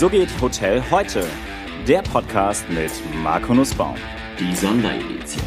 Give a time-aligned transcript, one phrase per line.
[0.00, 1.26] So geht Hotel heute.
[1.86, 2.90] Der Podcast mit
[3.22, 3.96] Marco Nussbaum.
[4.38, 5.44] Die Sonderedition.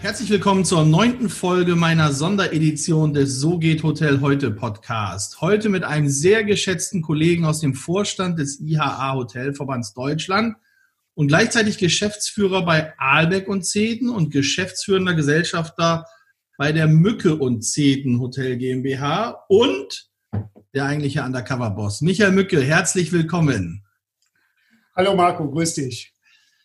[0.00, 5.42] Herzlich willkommen zur neunten Folge meiner Sonderedition des So geht Hotel heute Podcast.
[5.42, 10.56] Heute mit einem sehr geschätzten Kollegen aus dem Vorstand des IHA Hotelverbands Deutschland
[11.12, 16.06] und gleichzeitig Geschäftsführer bei Aalbeck und Zeden und geschäftsführender Gesellschafter
[16.56, 20.08] bei der Mücke und Zeden Hotel GmbH und
[20.74, 22.00] der eigentliche Undercover-Boss.
[22.00, 23.84] Michael Mücke, herzlich willkommen.
[24.96, 26.12] Hallo Marco, grüß dich.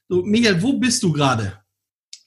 [0.08, 1.59] So, Michael, wo bist du gerade?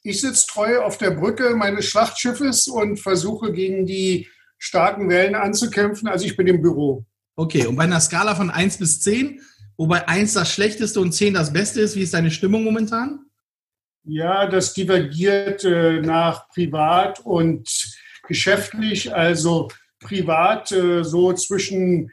[0.05, 6.07] Ich sitze treu auf der Brücke meines Schlachtschiffes und versuche gegen die starken Wellen anzukämpfen.
[6.07, 7.05] Also ich bin im Büro.
[7.35, 9.41] Okay, und bei einer Skala von 1 bis 10,
[9.77, 13.27] wobei 1 das Schlechteste und 10 das Beste ist, wie ist deine Stimmung momentan?
[14.05, 17.69] Ja, das divergiert äh, nach privat und
[18.27, 19.13] geschäftlich.
[19.15, 19.69] Also
[20.03, 22.11] privat äh, so zwischen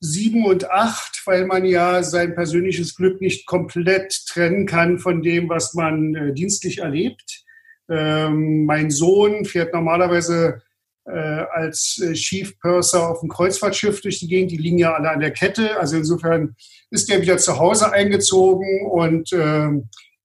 [0.00, 5.48] sieben und acht, weil man ja sein persönliches Glück nicht komplett trennen kann von dem,
[5.48, 7.44] was man äh, dienstlich erlebt.
[7.88, 10.62] Ähm, mein Sohn fährt normalerweise
[11.06, 14.50] äh, als äh, Chief Purser auf dem Kreuzfahrtschiff durch die Gegend.
[14.50, 15.78] Die liegen ja alle an der Kette.
[15.78, 16.56] Also insofern
[16.90, 19.70] ist der wieder zu Hause eingezogen und äh,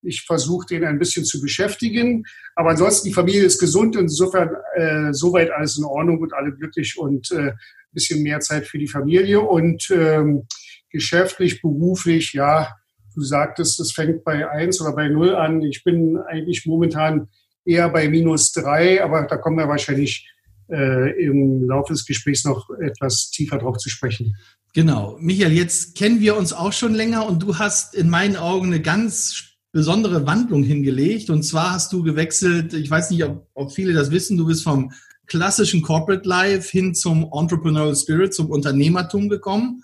[0.03, 2.25] ich versuche den ein bisschen zu beschäftigen.
[2.55, 6.51] Aber ansonsten, die Familie ist gesund und insofern äh, soweit alles in Ordnung und alle
[6.51, 7.53] glücklich und äh,
[7.93, 9.41] bisschen mehr Zeit für die Familie.
[9.41, 10.47] Und ähm,
[10.89, 12.75] geschäftlich, beruflich, ja,
[13.13, 15.61] du sagtest, es fängt bei eins oder bei null an.
[15.61, 17.27] Ich bin eigentlich momentan
[17.65, 20.27] eher bei minus drei, aber da kommen wir wahrscheinlich
[20.69, 24.35] äh, im Laufe des Gesprächs noch etwas tiefer drauf zu sprechen.
[24.73, 25.17] Genau.
[25.19, 28.81] Michael, jetzt kennen wir uns auch schon länger und du hast in meinen Augen eine
[28.81, 31.29] ganz besondere Wandlung hingelegt.
[31.29, 34.63] Und zwar hast du gewechselt, ich weiß nicht, ob, ob viele das wissen, du bist
[34.63, 34.91] vom
[35.27, 39.83] klassischen Corporate Life hin zum Entrepreneurial Spirit, zum Unternehmertum gekommen.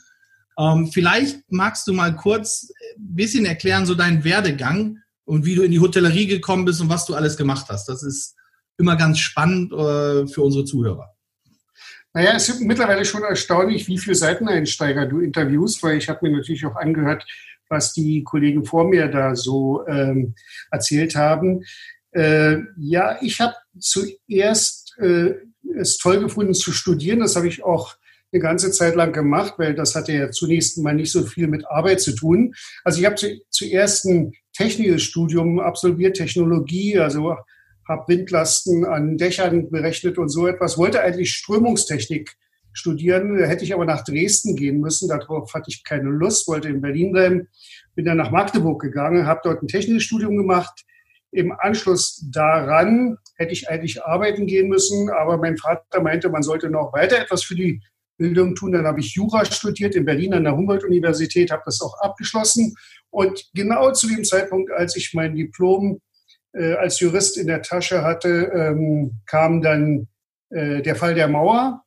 [0.60, 5.62] Ähm, vielleicht magst du mal kurz ein bisschen erklären, so deinen Werdegang und wie du
[5.62, 7.88] in die Hotellerie gekommen bist und was du alles gemacht hast.
[7.88, 8.36] Das ist
[8.78, 11.14] immer ganz spannend äh, für unsere Zuhörer.
[12.14, 16.36] Naja, es ist mittlerweile schon erstaunlich, wie viele Seiteneinsteiger du interviewst, weil ich habe mir
[16.36, 17.24] natürlich auch angehört,
[17.70, 20.36] was die Kollegen vor mir da so ähm,
[20.72, 21.64] erzählt haben.
[22.12, 25.36] Äh, ja, ich habe zuerst äh,
[25.76, 27.20] es toll gefunden zu studieren.
[27.20, 27.96] Das habe ich auch
[28.32, 31.66] eine ganze Zeit lang gemacht, weil das hatte ja zunächst mal nicht so viel mit
[31.68, 32.54] Arbeit zu tun.
[32.84, 37.38] Also ich habe zu, zuerst ein technisches Studium absolviert, Technologie, also
[37.88, 42.36] habe Windlasten an Dächern berechnet und so etwas, wollte eigentlich Strömungstechnik
[42.74, 43.38] studieren.
[43.38, 45.10] Hätte ich aber nach Dresden gehen müssen.
[45.10, 47.48] Darauf hatte ich keine Lust, wollte in Berlin bleiben.
[47.96, 50.86] Bin dann nach Magdeburg gegangen, habe dort ein technisches Studium gemacht.
[51.32, 56.70] Im Anschluss daran hätte ich eigentlich arbeiten gehen müssen, aber mein Vater meinte, man sollte
[56.70, 57.82] noch weiter etwas für die
[58.18, 58.72] Bildung tun.
[58.72, 62.76] Dann habe ich Jura studiert in Berlin an der Humboldt-Universität, habe das auch abgeschlossen.
[63.10, 66.00] Und genau zu dem Zeitpunkt, als ich mein Diplom
[66.54, 70.08] äh, als Jurist in der Tasche hatte, ähm, kam dann
[70.50, 71.84] äh, der Fall der Mauer.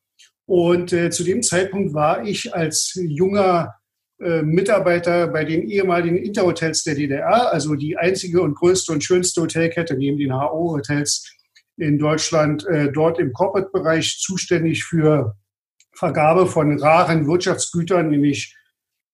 [0.51, 3.77] Und äh, zu dem Zeitpunkt war ich als junger
[4.21, 9.43] äh, Mitarbeiter bei den ehemaligen Interhotels der DDR, also die einzige und größte und schönste
[9.43, 11.33] Hotelkette neben den HO-Hotels
[11.77, 15.37] in Deutschland, äh, dort im Corporate-Bereich zuständig für
[15.93, 18.57] Vergabe von raren Wirtschaftsgütern, nämlich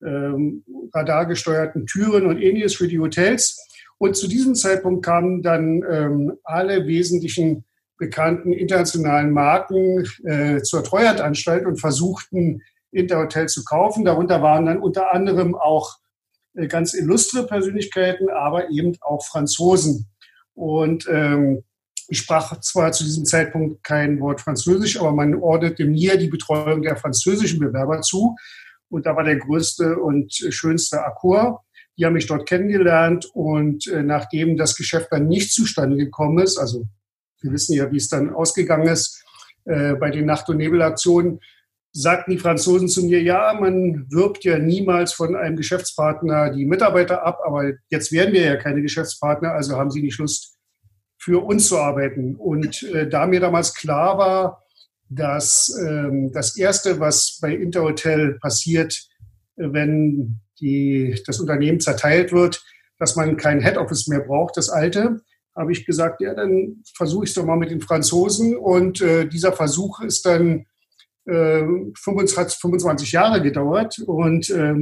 [0.02, 0.64] ähm,
[0.94, 3.62] radargesteuerten Türen und ähnliches für die Hotels.
[3.98, 7.65] Und zu diesem Zeitpunkt kamen dann ähm, alle wesentlichen
[7.98, 14.04] bekannten internationalen Marken äh, zur Treuhandanstalt und versuchten, Interhotel zu kaufen.
[14.04, 15.96] Darunter waren dann unter anderem auch
[16.54, 20.08] äh, ganz illustre Persönlichkeiten, aber eben auch Franzosen.
[20.54, 21.62] Und ähm,
[22.08, 26.82] ich sprach zwar zu diesem Zeitpunkt kein Wort Französisch, aber man ordnete mir die Betreuung
[26.82, 28.36] der französischen Bewerber zu.
[28.88, 31.64] Und da war der größte und schönste Accor.
[31.98, 36.58] Die haben mich dort kennengelernt und äh, nachdem das Geschäft dann nicht zustande gekommen ist,
[36.58, 36.86] also
[37.42, 39.22] wir wissen ja, wie es dann ausgegangen ist
[39.64, 41.40] äh, bei den Nacht- und Nebelaktionen.
[41.92, 47.24] Sagten die Franzosen zu mir, ja, man wirbt ja niemals von einem Geschäftspartner die Mitarbeiter
[47.24, 50.56] ab, aber jetzt werden wir ja keine Geschäftspartner, also haben sie nicht Lust,
[51.18, 52.36] für uns zu arbeiten.
[52.36, 54.62] Und äh, da mir damals klar war,
[55.08, 59.08] dass ähm, das Erste, was bei Interhotel passiert,
[59.56, 62.62] äh, wenn die, das Unternehmen zerteilt wird,
[62.98, 65.20] dass man kein Head Office mehr braucht, das alte,
[65.56, 68.56] habe ich gesagt, ja, dann versuche ich es doch mal mit den Franzosen.
[68.56, 70.66] Und äh, dieser Versuch ist dann
[71.26, 71.64] äh,
[71.94, 73.98] 25, 25 Jahre gedauert.
[74.06, 74.74] Und äh,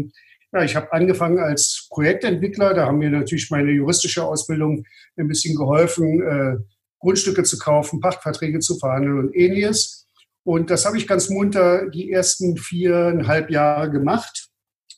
[0.53, 2.75] ja, ich habe angefangen als Projektentwickler.
[2.75, 4.85] Da haben mir natürlich meine juristische Ausbildung
[5.17, 6.57] ein bisschen geholfen, äh,
[6.99, 10.07] Grundstücke zu kaufen, Pachtverträge zu verhandeln und ähnliches.
[10.45, 14.49] Und das habe ich ganz munter die ersten viereinhalb Jahre gemacht.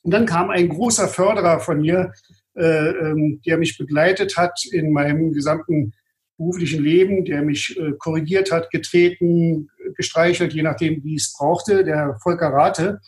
[0.02, 2.12] Und dann kam ein großer Förderer von mir,
[2.56, 5.92] äh, ähm, der mich begleitet hat in meinem gesamten
[6.38, 12.18] beruflichen Leben, der mich äh, korrigiert hat, getreten, gestreichelt, je nachdem, wie es brauchte, der
[12.22, 13.00] Volker Rate,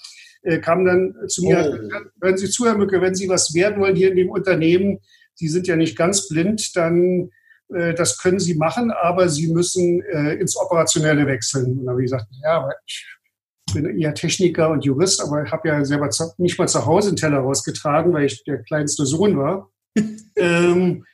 [0.42, 2.24] äh, kam dann zu mir, oh.
[2.24, 4.98] hören Sie zu, Herr Mücke, wenn Sie was werden wollen hier in dem Unternehmen,
[5.34, 7.30] Sie sind ja nicht ganz blind, dann
[7.74, 11.78] äh, das können Sie machen, aber Sie müssen ins Operationelle wechseln.
[11.78, 13.06] Und da habe ich gesagt, ja, ich
[13.74, 17.08] bin eher Techniker und Jurist, aber ich habe ja selber zu, nicht mal zu Hause
[17.08, 19.70] einen Teller rausgetragen, weil ich der kleinste Sohn war.
[20.36, 21.04] ähm,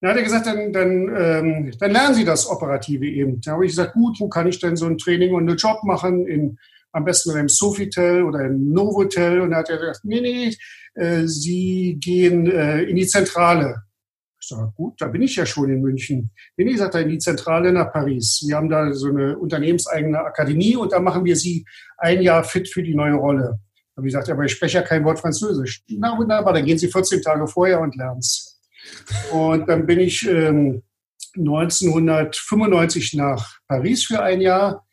[0.00, 3.40] dann hat er gesagt, dann, dann, ähm, dann lernen Sie das Operative eben.
[3.42, 5.84] Da habe ich gesagt, gut, wo kann ich denn so ein Training und einen Job
[5.84, 6.26] machen?
[6.26, 6.58] In,
[6.92, 9.40] am besten in einem Sofitel oder im Novotel.
[9.40, 10.56] Und da hat er gesagt, nee, nee,
[10.94, 13.82] äh, Sie gehen äh, in die Zentrale.
[14.42, 16.30] Ich sage, gut, da bin ich ja schon in München.
[16.56, 18.42] Nee, nee, sagt er, in die Zentrale nach Paris.
[18.46, 21.64] Wir haben da so eine unternehmenseigene Akademie und da machen wir Sie
[22.00, 23.58] ein Jahr fit für die neue Rolle.
[23.96, 25.82] Habe ich gesagt, aber ich spreche ja kein Wort Französisch.
[25.88, 28.60] Na wunderbar, dann gehen Sie 14 Tage vorher und lernen es.
[29.30, 30.82] Und dann bin ich ähm,
[31.36, 34.86] 1995 nach Paris für ein Jahr,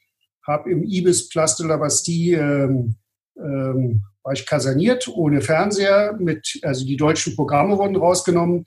[0.46, 2.96] habe im Ibis Place de la Bastille ähm,
[3.38, 8.66] ähm, war ich kaserniert, ohne Fernseher, mit, also die deutschen Programme wurden rausgenommen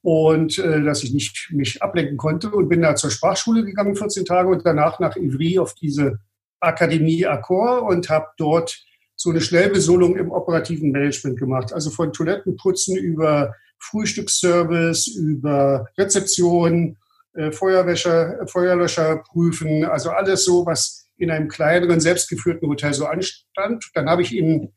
[0.00, 4.24] und äh, dass ich nicht mich ablenken konnte und bin da zur Sprachschule gegangen 14
[4.24, 6.18] Tage und danach nach Ivry auf diese
[6.62, 8.82] Akademie Accor und habe dort
[9.16, 11.72] so eine Schnellbesolung im operativen Management gemacht.
[11.72, 16.96] Also von Toilettenputzen über Frühstücksservice, über Rezeption,
[17.34, 23.90] äh, Feuerwäscher, Feuerlöscher prüfen, also alles so, was in einem kleineren, selbstgeführten Hotel so anstand.
[23.94, 24.72] Dann habe ich in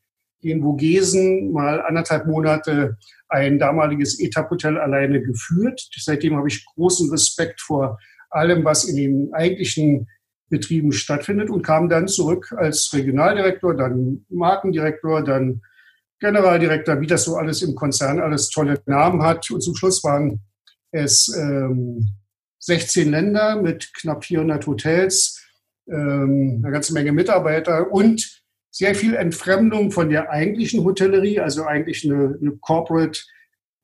[0.45, 2.97] in Vogesen mal anderthalb Monate
[3.29, 5.89] ein damaliges Etap-Hotel alleine geführt.
[5.97, 7.97] Seitdem habe ich großen Respekt vor
[8.29, 10.07] allem, was in den eigentlichen
[10.49, 15.61] Betrieben stattfindet und kam dann zurück als Regionaldirektor, dann Markendirektor, dann
[16.19, 19.49] Generaldirektor, wie das so alles im Konzern alles tolle Namen hat.
[19.51, 20.39] Und zum Schluss waren
[20.91, 22.07] es ähm,
[22.59, 25.43] 16 Länder mit knapp 400 Hotels,
[25.87, 32.03] ähm, eine ganze Menge Mitarbeiter und sehr viel Entfremdung von der eigentlichen Hotellerie, also eigentlich
[32.03, 33.19] eine, eine Corporate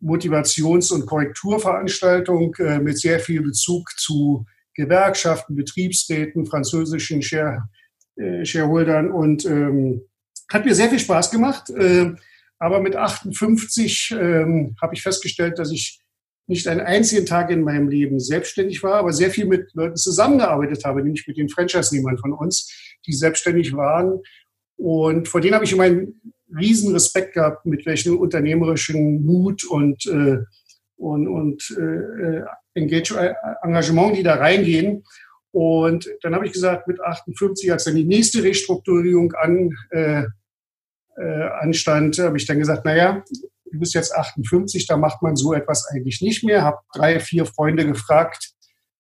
[0.02, 4.46] Motivations- und Korrekturveranstaltung äh, mit sehr viel Bezug zu
[4.76, 7.70] Gewerkschaften, Betriebsräten, französischen Share,
[8.16, 10.02] äh, Shareholdern und ähm,
[10.50, 11.70] hat mir sehr viel Spaß gemacht.
[11.70, 12.14] Äh,
[12.60, 16.00] aber mit 58 ähm, habe ich festgestellt, dass ich
[16.48, 20.84] nicht einen einzigen Tag in meinem Leben selbstständig war, aber sehr viel mit Leuten zusammengearbeitet
[20.86, 22.72] habe, nämlich mit den Franchise-Nehmern von uns,
[23.08, 24.20] die selbstständig waren.
[24.76, 26.22] Und vor denen habe ich immer einen
[26.56, 30.40] riesen Respekt gehabt, mit welchem unternehmerischen Mut und, äh,
[30.98, 35.04] und, und äh, Engage, Engagement die da reingehen.
[35.52, 40.24] Und dann habe ich gesagt, mit 58, als dann die nächste Restrukturierung an, äh,
[41.18, 43.24] äh, anstand, habe ich dann gesagt, naja,
[43.72, 46.64] du bist jetzt 58, da macht man so etwas eigentlich nicht mehr.
[46.64, 48.54] Habe drei, vier Freunde gefragt,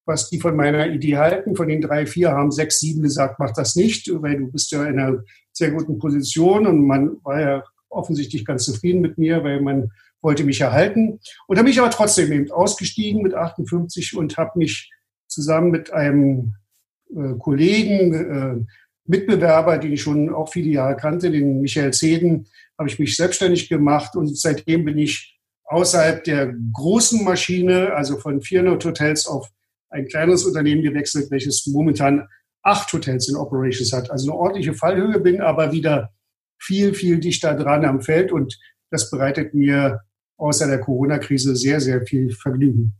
[0.06, 1.56] was die von meiner Idee halten.
[1.56, 4.86] Von den drei, vier haben sechs, sieben gesagt, mach das nicht, weil du bist ja
[4.86, 5.24] in einer
[5.54, 9.92] sehr guten Position und man war ja offensichtlich ganz zufrieden mit mir, weil man
[10.22, 11.20] wollte mich erhalten.
[11.48, 14.92] Und da bin ich aber trotzdem eben ausgestiegen mit 58 und habe mich
[15.28, 16.56] zusammen mit einem
[17.10, 18.66] äh, Kollegen, äh,
[19.06, 22.48] Mitbewerber, den ich schon auch viele Jahre kannte, den Michael Zeden,
[22.78, 28.42] habe ich mich selbstständig gemacht und seitdem bin ich außerhalb der großen Maschine, also von
[28.42, 29.50] 400 Hotels auf
[29.90, 32.28] ein kleineres Unternehmen gewechselt, welches momentan
[32.64, 34.12] acht Hotels in Operations hat.
[34.12, 36.14] Also eine ordentliche Fallhöhe, bin aber wieder
[36.60, 38.60] viel, viel dichter dran am Feld und
[38.92, 40.02] das bereitet mir
[40.42, 42.94] außer der Corona-Krise sehr, sehr viel Vergnügen.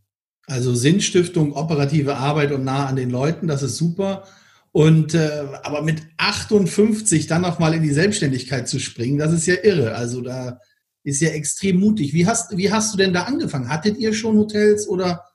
[0.48, 4.24] Also Sinnstiftung, operative Arbeit und nah an den Leuten, das ist super.
[4.72, 9.46] Und äh, aber mit 58 dann noch mal in die Selbstständigkeit zu springen, das ist
[9.46, 9.96] ja irre.
[9.96, 10.60] Also da
[11.04, 12.14] ist ja extrem mutig.
[12.14, 13.70] Wie hast, wie hast du denn da angefangen?
[13.70, 15.26] Hattet ihr schon Hotels oder?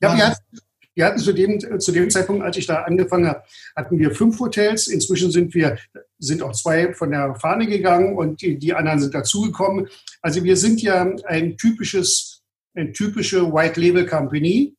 [0.00, 0.58] Ja, wir hatten,
[0.94, 3.42] wir hatten zu dem, zu dem Zeitpunkt, als ich da angefangen habe,
[3.74, 4.88] hatten wir fünf Hotels.
[4.88, 5.78] Inzwischen sind wir,
[6.18, 9.88] sind auch zwei von der Fahne gegangen und die, die anderen sind dazugekommen.
[10.20, 12.42] Also wir sind ja ein typisches,
[12.74, 14.76] eine typische White Label Company.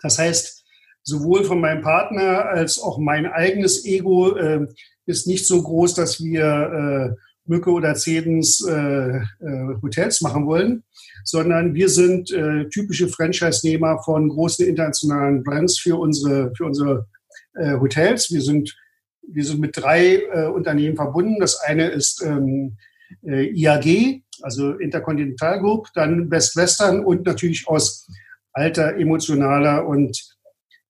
[0.00, 0.64] Das heißt,
[1.02, 4.66] sowohl von meinem Partner als auch mein eigenes Ego äh,
[5.06, 9.22] ist nicht so groß, dass wir äh, Mücke oder Zedens äh, äh,
[9.82, 10.84] Hotels machen wollen,
[11.24, 17.06] sondern wir sind äh, typische Franchise-Nehmer von großen internationalen Brands für unsere, für unsere
[17.54, 18.30] äh, Hotels.
[18.30, 18.76] Wir sind,
[19.22, 21.38] wir sind mit drei äh, Unternehmen verbunden.
[21.40, 22.76] Das eine ist ähm,
[23.26, 28.08] äh, IAG, also Intercontinental Group, dann Best Western und natürlich aus
[28.52, 30.18] alter emotionaler und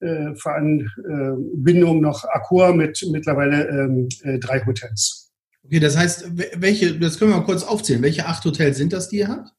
[0.01, 5.31] äh, Veranbindung noch Accor mit mittlerweile ähm, äh, drei Hotels.
[5.65, 8.03] Okay, das heißt, welche, das können wir mal kurz aufzählen.
[8.03, 9.51] Welche acht Hotels sind das, die ihr habt?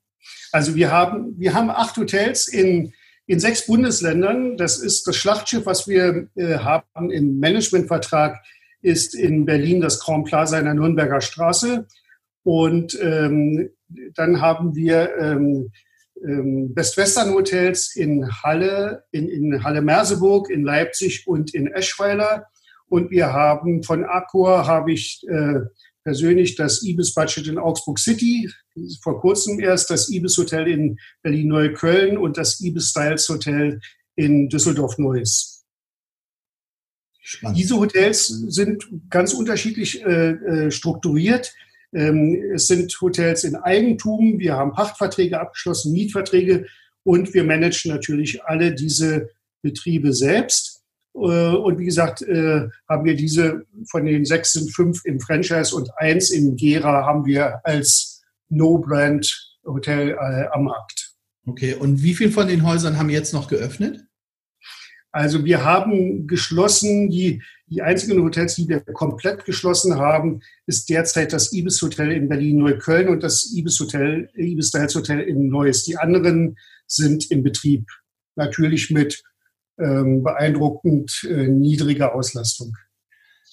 [0.51, 2.93] Also wir haben, wir haben acht Hotels in,
[3.25, 4.57] in sechs Bundesländern.
[4.57, 8.37] Das ist das Schlachtschiff, was wir äh, haben im Managementvertrag,
[8.81, 11.87] ist in Berlin das Grand Plaza in der Nürnberger Straße.
[12.43, 13.69] Und ähm,
[14.15, 15.71] dann haben wir ähm,
[16.23, 22.47] ähm, Best-Western Hotels in Halle, in, in Halle-Merseburg, in Leipzig und in Eschweiler.
[22.87, 25.61] Und wir haben von Accor habe ich äh,
[26.03, 28.49] persönlich das Ibis-Budget in Augsburg City,
[29.01, 33.79] vor kurzem erst das Ibis-Hotel in Berlin-Neukölln und das Ibis-Styles Hotel
[34.15, 35.63] in Düsseldorf-Neuss.
[37.55, 41.53] Diese Hotels sind ganz unterschiedlich äh, äh strukturiert.
[41.93, 46.67] Ähm, es sind Hotels in Eigentum, wir haben Pachtverträge abgeschlossen, Mietverträge
[47.03, 49.29] und wir managen natürlich alle diese
[49.61, 50.72] Betriebe selbst.
[51.15, 55.75] Äh, und wie gesagt, äh, haben wir diese von den sechs sind fünf im Franchise
[55.75, 61.13] und eins in Gera haben wir als No-Brand-Hotel äh, am Markt.
[61.45, 64.05] Okay, und wie viele von den Häusern haben jetzt noch geöffnet?
[65.11, 71.33] Also wir haben geschlossen, die, die einzigen Hotels, die wir komplett geschlossen haben, ist derzeit
[71.33, 75.83] das Ibis Hotel in Berlin-Neukölln und das Ibis Hotel, Ibis Styles Hotel in Neuss.
[75.83, 77.85] Die anderen sind in Betrieb.
[78.35, 79.21] Natürlich mit
[79.77, 82.75] beeindruckend äh, niedriger Auslastung.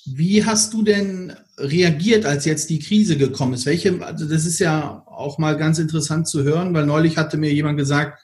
[0.06, 3.66] Wie hast du denn reagiert, als jetzt die Krise gekommen ist?
[3.66, 7.52] Welche, also das ist ja auch mal ganz interessant zu hören, weil neulich hatte mir
[7.52, 8.18] jemand gesagt,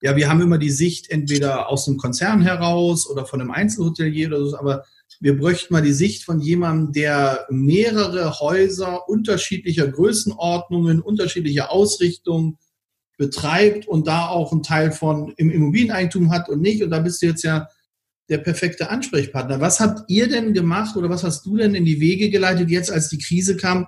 [0.00, 4.28] ja, wir haben immer die Sicht entweder aus dem Konzern heraus oder von einem Einzelhotelier
[4.28, 4.84] oder so, aber
[5.20, 12.58] wir bräuchten mal die Sicht von jemandem, der mehrere Häuser unterschiedlicher Größenordnungen, unterschiedlicher Ausrichtungen
[13.22, 16.82] betreibt und da auch einen Teil von im Immobilieneigentum hat und nicht.
[16.82, 17.68] Und da bist du jetzt ja
[18.28, 19.60] der perfekte Ansprechpartner.
[19.60, 22.90] Was habt ihr denn gemacht oder was hast du denn in die Wege geleitet jetzt,
[22.90, 23.86] als die Krise kam,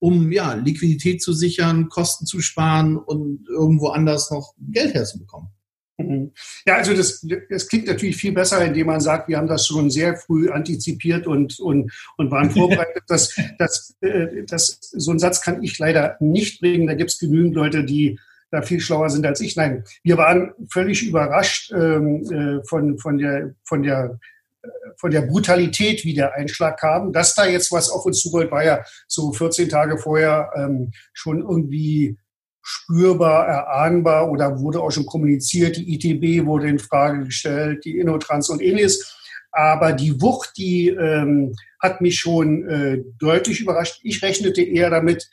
[0.00, 5.50] um ja, Liquidität zu sichern, Kosten zu sparen und irgendwo anders noch Geld herzubekommen.
[5.96, 6.32] Mhm.
[6.66, 9.90] Ja, also das, das klingt natürlich viel besser, indem man sagt, wir haben das schon
[9.90, 13.04] sehr früh antizipiert und, und, und waren vorbereitet.
[13.06, 16.88] das, das, äh, das, so einen Satz kann ich leider nicht bringen.
[16.88, 18.18] Da gibt es genügend Leute, die
[18.52, 19.56] da viel schlauer sind als ich.
[19.56, 24.20] Nein, wir waren völlig überrascht ähm, äh, von, von, der, von der
[24.96, 27.12] von der Brutalität, wie der Einschlag kam.
[27.12, 31.40] Dass da jetzt was auf uns zurollt, war ja so 14 Tage vorher ähm, schon
[31.40, 32.16] irgendwie
[32.62, 35.76] spürbar, erahnbar oder wurde auch schon kommuniziert.
[35.76, 39.18] Die ITB wurde in Frage gestellt, die Innotrans und ähnliches.
[39.50, 44.00] Aber die Wucht, die ähm, hat mich schon äh, deutlich überrascht.
[44.04, 45.28] Ich rechnete eher damit,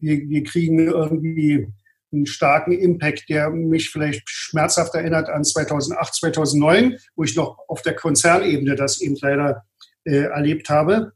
[0.00, 1.68] wir, wir kriegen irgendwie
[2.12, 7.82] einen starken Impact, der mich vielleicht schmerzhaft erinnert an 2008, 2009, wo ich noch auf
[7.82, 9.64] der Konzernebene das eben leider
[10.04, 11.12] äh, erlebt habe.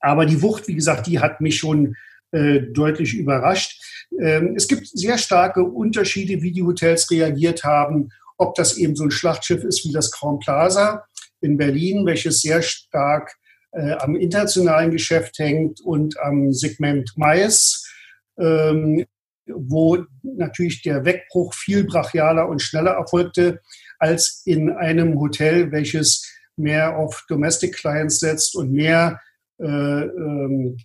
[0.00, 1.96] Aber die Wucht, wie gesagt, die hat mich schon
[2.32, 3.80] äh, deutlich überrascht.
[4.20, 9.04] Ähm, es gibt sehr starke Unterschiede, wie die Hotels reagiert haben, ob das eben so
[9.04, 11.04] ein Schlachtschiff ist wie das Crown Plaza
[11.40, 13.34] in Berlin, welches sehr stark
[13.72, 17.86] äh, am internationalen Geschäft hängt und am Segment Mais.
[18.38, 19.04] Ähm,
[19.46, 23.60] wo natürlich der Wegbruch viel brachialer und schneller erfolgte
[23.98, 29.20] als in einem Hotel, welches mehr auf Domestic Clients setzt und mehr
[29.58, 30.76] äh, ähm,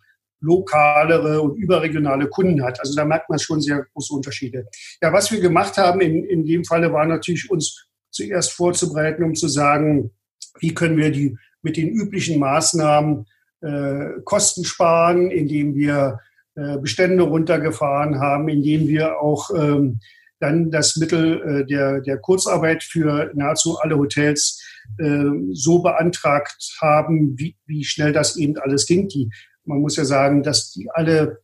[0.41, 2.79] lokalere und überregionale Kunden hat.
[2.79, 4.67] Also da merkt man schon sehr große Unterschiede.
[5.01, 9.35] Ja, was wir gemacht haben in, in dem Falle war natürlich uns zuerst vorzubereiten, um
[9.35, 10.11] zu sagen,
[10.59, 13.25] wie können wir die mit den üblichen Maßnahmen
[13.61, 16.19] äh, Kosten sparen, indem wir
[16.55, 19.99] Bestände runtergefahren haben, indem wir auch ähm,
[20.39, 24.61] dann das Mittel äh, der, der Kurzarbeit für nahezu alle Hotels
[24.97, 29.07] äh, so beantragt haben, wie, wie schnell das eben alles ging.
[29.09, 29.29] Die,
[29.65, 31.39] man muss ja sagen, dass die alle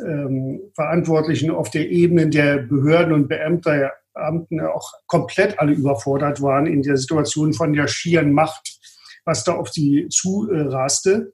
[0.00, 6.66] ähm, Verantwortlichen auf der Ebene der Behörden und Beamter, Beamten auch komplett alle überfordert waren
[6.66, 8.78] in der Situation von der schieren Macht,
[9.24, 11.32] was da auf sie zuraste.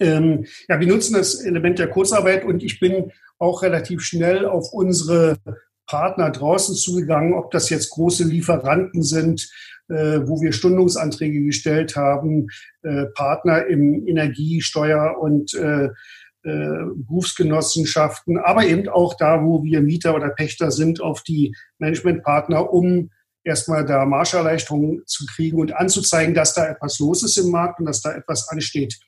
[0.00, 4.72] Ähm, ja, wir nutzen das Element der Kurzarbeit und ich bin auch relativ schnell auf
[4.72, 5.38] unsere
[5.86, 9.48] Partner draußen zugegangen, ob das jetzt große Lieferanten sind,
[9.88, 12.48] äh, wo wir Stundungsanträge gestellt haben,
[12.82, 15.90] äh, Partner im Energie-, Steuer- und äh,
[16.46, 22.72] äh, Berufsgenossenschaften, aber eben auch da, wo wir Mieter oder Pächter sind, auf die Managementpartner,
[22.72, 23.10] um
[23.44, 27.86] erstmal da Marscherleichterungen zu kriegen und anzuzeigen, dass da etwas los ist im Markt und
[27.86, 28.98] dass da etwas ansteht.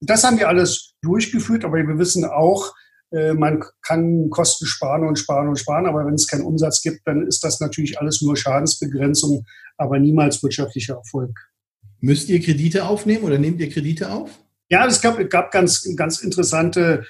[0.00, 2.74] Das haben wir alles durchgeführt, aber wir wissen auch,
[3.12, 7.06] äh, man kann Kosten sparen und sparen und sparen, aber wenn es keinen Umsatz gibt,
[7.06, 11.50] dann ist das natürlich alles nur Schadensbegrenzung, aber niemals wirtschaftlicher Erfolg.
[12.00, 14.30] Müsst ihr Kredite aufnehmen oder nehmt ihr Kredite auf?
[14.68, 17.04] Ja, es gab, gab ganz, ganz interessante,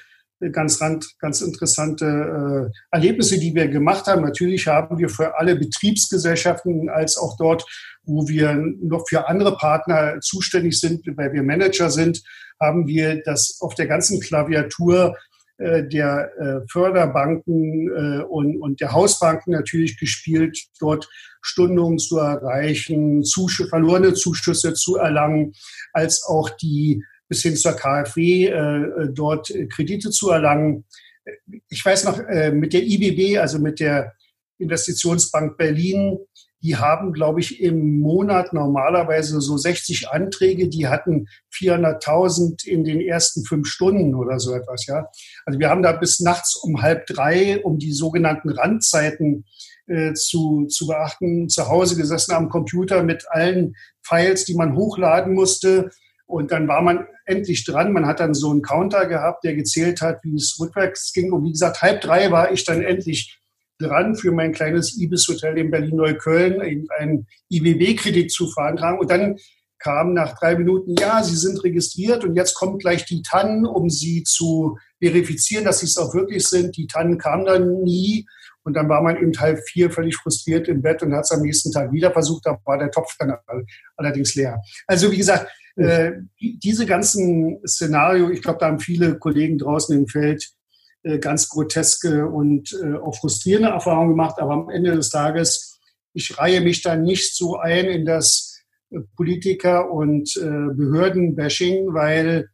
[0.53, 0.79] ganz,
[1.19, 4.23] ganz interessante äh, Erlebnisse, die wir gemacht haben.
[4.23, 7.65] Natürlich haben wir für alle Betriebsgesellschaften als auch dort,
[8.05, 12.23] wo wir noch für andere Partner zuständig sind, weil wir Manager sind,
[12.61, 15.17] haben wir das auf der ganzen Klaviatur
[15.59, 21.09] äh, der äh, Förderbanken äh, und, der Hausbanken natürlich gespielt, dort
[21.41, 25.55] Stundungen zu erreichen, Zusch verlorene Zuschüsse zu erlangen,
[25.93, 30.85] als auch die bis hin zur KfW äh, dort Kredite zu erlangen.
[31.69, 34.13] Ich weiß noch, äh, mit der IBB, also mit der
[34.59, 36.19] Investitionsbank Berlin,
[36.63, 40.69] die haben, glaube ich, im Monat normalerweise so 60 Anträge.
[40.69, 44.87] Die hatten 400.000 in den ersten fünf Stunden oder so etwas.
[44.87, 45.07] Ja,
[45.45, 49.45] also wir haben da bis nachts um halb drei, um die sogenannten Randzeiten
[49.87, 55.35] äh, zu, zu beachten, zu Hause gesessen am Computer mit allen Files, die man hochladen
[55.35, 55.91] musste.
[56.27, 57.93] Und dann war man endlich dran.
[57.93, 61.33] Man hat dann so einen Counter gehabt, der gezählt hat, wie es rückwärts ging.
[61.33, 63.41] Und wie gesagt, halb drei war ich dann endlich
[63.79, 66.61] dran, für mein kleines Ibis-Hotel in Berlin-Neukölln
[66.99, 68.99] einen IBB-Kredit zu verantragen.
[68.99, 69.37] Und dann
[69.79, 73.91] kam nach drei Minuten, ja, Sie sind registriert und jetzt kommt gleich die TAN, um
[73.91, 76.77] Sie zu verifizieren, dass Sie es auch wirklich sind.
[76.77, 78.27] Die TAN kam dann nie.
[78.65, 81.43] Und dann war man eben halb vier völlig frustriert im Bett und hat es am
[81.43, 82.47] nächsten Tag wieder versucht.
[82.47, 83.37] Da war der Topf dann
[83.97, 84.61] allerdings leer.
[84.89, 90.09] Also wie gesagt, äh, diese ganzen Szenario, ich glaube, da haben viele Kollegen draußen im
[90.09, 90.51] Feld
[91.03, 94.39] äh, ganz groteske und äh, auch frustrierende Erfahrungen gemacht.
[94.39, 95.79] Aber am Ende des Tages,
[96.15, 98.55] ich reihe mich da nicht so ein in das
[99.17, 102.49] Politiker- und Behörden-Bashing, weil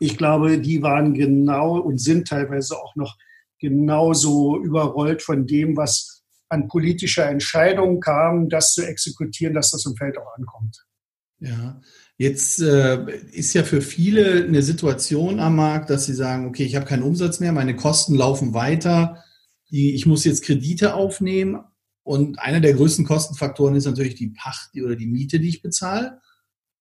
[0.00, 3.18] ich glaube, die waren genau und sind teilweise auch noch
[3.58, 9.96] genauso überrollt von dem, was an politischer Entscheidung kam, das zu exekutieren, dass das im
[9.96, 10.87] Feld auch ankommt.
[11.40, 11.80] Ja,
[12.20, 16.74] Jetzt äh, ist ja für viele eine Situation am Markt, dass sie sagen, okay, ich
[16.74, 19.22] habe keinen Umsatz mehr, meine Kosten laufen weiter,
[19.70, 21.60] die, ich muss jetzt Kredite aufnehmen.
[22.02, 26.20] Und einer der größten Kostenfaktoren ist natürlich die Pacht oder die Miete, die ich bezahle.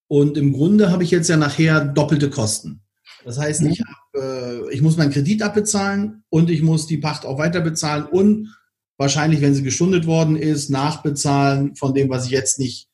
[0.07, 2.81] Und im Grunde habe ich jetzt ja nachher doppelte Kosten.
[3.23, 7.25] Das heißt, ich, hab, äh, ich muss meinen Kredit abbezahlen und ich muss die Pacht
[7.25, 8.55] auch weiter bezahlen und
[8.97, 12.86] wahrscheinlich, wenn sie gestundet worden ist, nachbezahlen von dem, was ich jetzt nicht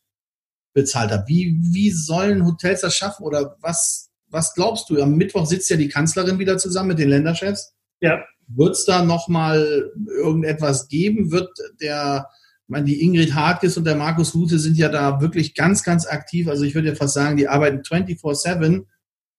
[0.74, 1.24] bezahlt habe.
[1.28, 5.02] Wie, wie sollen Hotels das schaffen oder was, was glaubst du?
[5.02, 7.74] Am Mittwoch sitzt ja die Kanzlerin wieder zusammen mit den Länderchefs.
[8.02, 8.24] Ja.
[8.48, 11.32] Wird es da nochmal irgendetwas geben?
[11.32, 11.50] Wird
[11.82, 12.28] der,
[12.64, 16.06] ich meine, die Ingrid Hartges und der Markus Lute sind ja da wirklich ganz, ganz
[16.06, 16.48] aktiv.
[16.48, 18.86] Also ich würde ja fast sagen, die arbeiten 24-7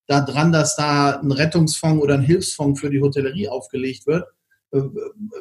[0.07, 4.25] daran, dass da ein Rettungsfonds oder ein Hilfsfonds für die Hotellerie aufgelegt wird.
[4.73, 4.81] Äh,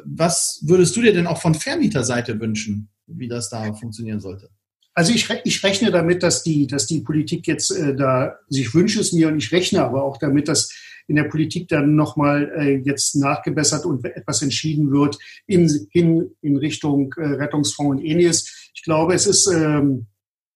[0.04, 4.50] was würdest du dir denn auch von Vermieterseite wünschen, wie das da funktionieren sollte?
[4.94, 8.74] Also ich, ich rechne damit, dass die, dass die Politik jetzt äh, da, also ich
[8.74, 10.72] wünsche es mir und ich rechne aber auch damit, dass
[11.06, 16.56] in der Politik dann nochmal äh, jetzt nachgebessert und etwas entschieden wird in, in, in
[16.56, 18.70] Richtung äh, Rettungsfonds und ähnliches.
[18.74, 20.06] Ich glaube, es ist ähm,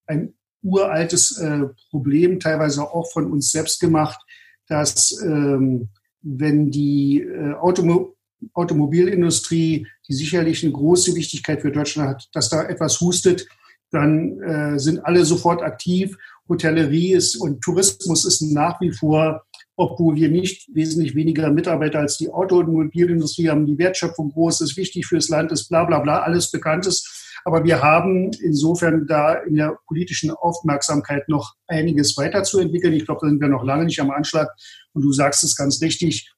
[0.07, 4.20] ein uraltes äh, Problem, teilweise auch von uns selbst gemacht,
[4.68, 5.88] dass ähm,
[6.22, 8.14] wenn die äh, Automo
[8.53, 13.48] Automobilindustrie, die sicherlich eine große Wichtigkeit für Deutschland hat, dass da etwas hustet,
[13.90, 16.16] dann äh, sind alle sofort aktiv.
[16.48, 19.44] Hotellerie ist und Tourismus ist nach wie vor,
[19.77, 25.07] obwohl wir nicht wesentlich weniger Mitarbeiter als die Automobilindustrie haben, die Wertschöpfung groß ist, wichtig
[25.07, 27.18] fürs Land ist, bla bla bla, alles bekannt ist.
[27.44, 32.92] Aber wir haben insofern da in der politischen Aufmerksamkeit noch einiges weiterzuentwickeln.
[32.94, 34.48] Ich glaube, da sind wir noch lange nicht am Anschlag.
[34.92, 36.33] Und du sagst es ganz richtig.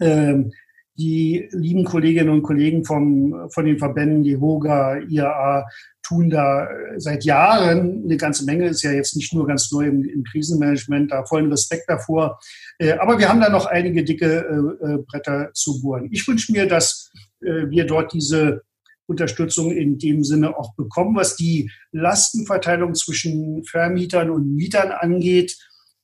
[0.00, 0.52] Ähm,
[0.98, 5.66] die lieben Kolleginnen und Kollegen vom, von den Verbänden, die HOGA, IAA,
[6.02, 9.86] tun da äh, seit Jahren eine ganze Menge, ist ja jetzt nicht nur ganz neu
[9.86, 12.40] im, im Krisenmanagement, da vollen Respekt davor.
[12.78, 14.38] Äh, aber wir haben da noch einige dicke
[14.82, 16.08] äh, Bretter zu bohren.
[16.10, 18.62] Ich wünsche mir, dass wir dort diese
[19.06, 25.56] Unterstützung in dem Sinne auch bekommen, was die Lastenverteilung zwischen Vermietern und Mietern angeht.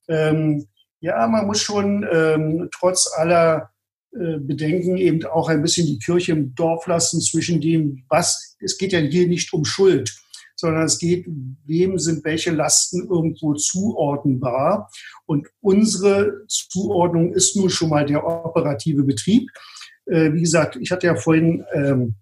[0.08, 0.68] Ähm,
[1.00, 3.73] ja, man muss schon ähm, trotz aller
[4.16, 8.92] bedenken, eben auch ein bisschen die Kirche im Dorf lassen zwischen dem, was, es geht
[8.92, 10.14] ja hier nicht um Schuld,
[10.56, 11.26] sondern es geht,
[11.66, 14.90] wem sind welche Lasten irgendwo zuordnenbar.
[15.26, 19.50] Und unsere Zuordnung ist nun schon mal der operative Betrieb.
[20.06, 22.14] Äh, wie gesagt, ich hatte ja vorhin ähm,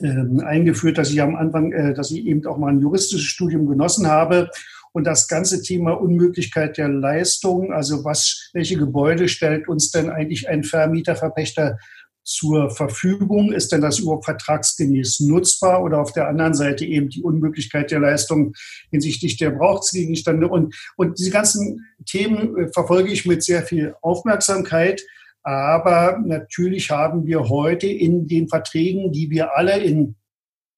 [0.00, 3.66] ähm, eingeführt, dass ich am Anfang, äh, dass ich eben auch mal ein juristisches Studium
[3.66, 4.50] genossen habe
[4.92, 10.48] und das ganze Thema Unmöglichkeit der Leistung, also was, welche Gebäude stellt uns denn eigentlich
[10.48, 11.78] ein Vermieter, Verpächter
[12.24, 13.52] zur Verfügung?
[13.52, 15.82] Ist denn das überhaupt vertragsgemäß nutzbar?
[15.82, 18.54] Oder auf der anderen Seite eben die Unmöglichkeit der Leistung
[18.90, 20.48] hinsichtlich der Brauchsgegenstände?
[20.48, 25.02] Und, und diese ganzen Themen äh, verfolge ich mit sehr viel Aufmerksamkeit.
[25.42, 30.14] Aber natürlich haben wir heute in den Verträgen, die wir alle in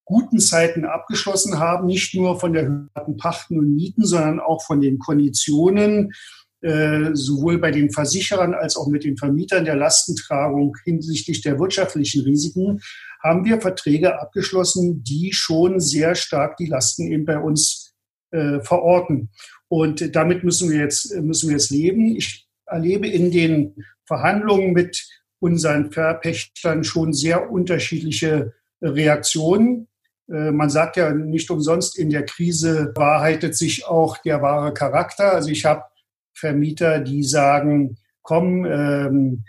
[0.04, 2.88] guten Zeiten abgeschlossen haben, nicht nur von der
[3.18, 6.12] Pachten und Mieten, sondern auch von den Konditionen,
[6.60, 12.22] äh, sowohl bei den Versicherern als auch mit den Vermietern der Lastentragung hinsichtlich der wirtschaftlichen
[12.22, 12.80] Risiken,
[13.22, 17.94] haben wir Verträge abgeschlossen, die schon sehr stark die Lasten eben bei uns
[18.30, 19.30] äh, verorten.
[19.68, 22.16] Und damit müssen wir jetzt, müssen wir jetzt leben.
[22.16, 23.74] Ich erlebe in den
[24.06, 25.06] Verhandlungen mit
[25.40, 29.88] unseren Verpächtern schon sehr unterschiedliche Reaktionen.
[30.28, 35.32] Äh, man sagt ja nicht umsonst, in der Krise wahrheitet sich auch der wahre Charakter.
[35.32, 35.84] Also ich habe
[36.32, 39.44] Vermieter, die sagen, komm, ähm,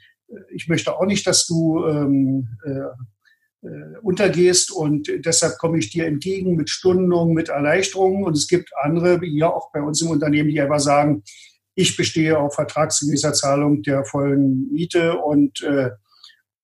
[0.53, 6.05] ich möchte auch nicht, dass du ähm, äh, äh, untergehst und deshalb komme ich dir
[6.05, 8.23] entgegen mit Stundungen, mit Erleichterungen.
[8.23, 11.23] Und es gibt andere, wie ja auch bei uns im Unternehmen, die einfach sagen,
[11.73, 15.91] ich bestehe auf vertragsgemäßer Zahlung der vollen Miete und äh,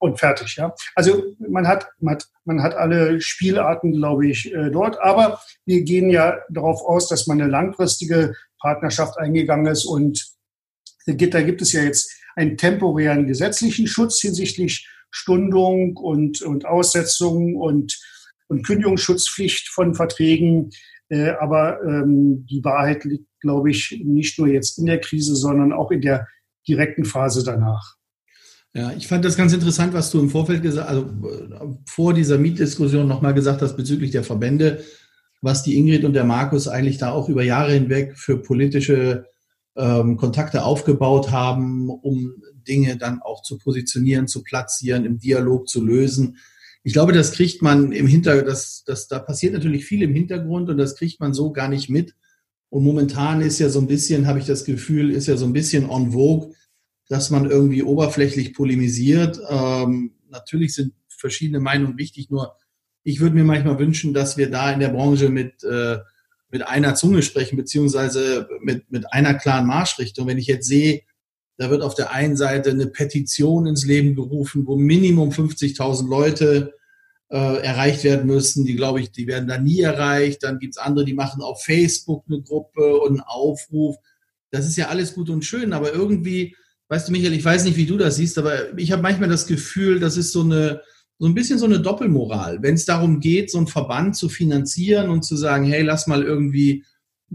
[0.01, 0.55] und fertig.
[0.57, 4.99] Ja, also man hat, man hat, man hat alle Spielarten, glaube ich, äh, dort.
[4.99, 10.33] Aber wir gehen ja darauf aus, dass man eine langfristige Partnerschaft eingegangen ist und
[11.05, 17.99] da gibt es ja jetzt einen temporären gesetzlichen Schutz hinsichtlich Stundung und, und Aussetzung und,
[18.47, 20.71] und Kündigungsschutzpflicht von Verträgen.
[21.09, 25.73] Äh, aber ähm, die Wahrheit liegt, glaube ich, nicht nur jetzt in der Krise, sondern
[25.73, 26.27] auch in der
[26.67, 27.97] direkten Phase danach.
[28.73, 32.37] Ja, ich fand das ganz interessant, was du im Vorfeld gesagt, also äh, vor dieser
[32.37, 34.83] Mietdiskussion nochmal gesagt hast bezüglich der Verbände
[35.41, 39.25] was die Ingrid und der Markus eigentlich da auch über Jahre hinweg für politische
[39.75, 42.35] ähm, Kontakte aufgebaut haben, um
[42.67, 46.37] Dinge dann auch zu positionieren, zu platzieren, im Dialog zu lösen.
[46.83, 50.69] Ich glaube, das kriegt man im Hintergrund, das, das, da passiert natürlich viel im Hintergrund
[50.69, 52.15] und das kriegt man so gar nicht mit.
[52.69, 55.53] Und momentan ist ja so ein bisschen, habe ich das Gefühl, ist ja so ein
[55.53, 56.53] bisschen en vogue,
[57.11, 59.37] dass man irgendwie oberflächlich polemisiert.
[59.49, 62.55] Ähm, natürlich sind verschiedene Meinungen wichtig, nur
[63.03, 65.97] ich würde mir manchmal wünschen, dass wir da in der Branche mit, äh,
[66.51, 70.25] mit einer Zunge sprechen, beziehungsweise mit, mit einer klaren Marschrichtung.
[70.25, 71.01] Wenn ich jetzt sehe,
[71.57, 76.75] da wird auf der einen Seite eine Petition ins Leben gerufen, wo Minimum 50.000 Leute
[77.29, 78.63] äh, erreicht werden müssen.
[78.63, 80.43] Die, glaube ich, die werden da nie erreicht.
[80.43, 83.97] Dann gibt's andere, die machen auf Facebook eine Gruppe und einen Aufruf.
[84.49, 86.55] Das ist ja alles gut und schön, aber irgendwie,
[86.91, 89.47] weißt du, Michael, ich weiß nicht, wie du das siehst, aber ich habe manchmal das
[89.47, 90.81] Gefühl, das ist so eine,
[91.19, 92.61] so ein bisschen so eine Doppelmoral.
[92.61, 96.21] Wenn es darum geht, so einen Verband zu finanzieren und zu sagen, hey, lass mal
[96.21, 96.83] irgendwie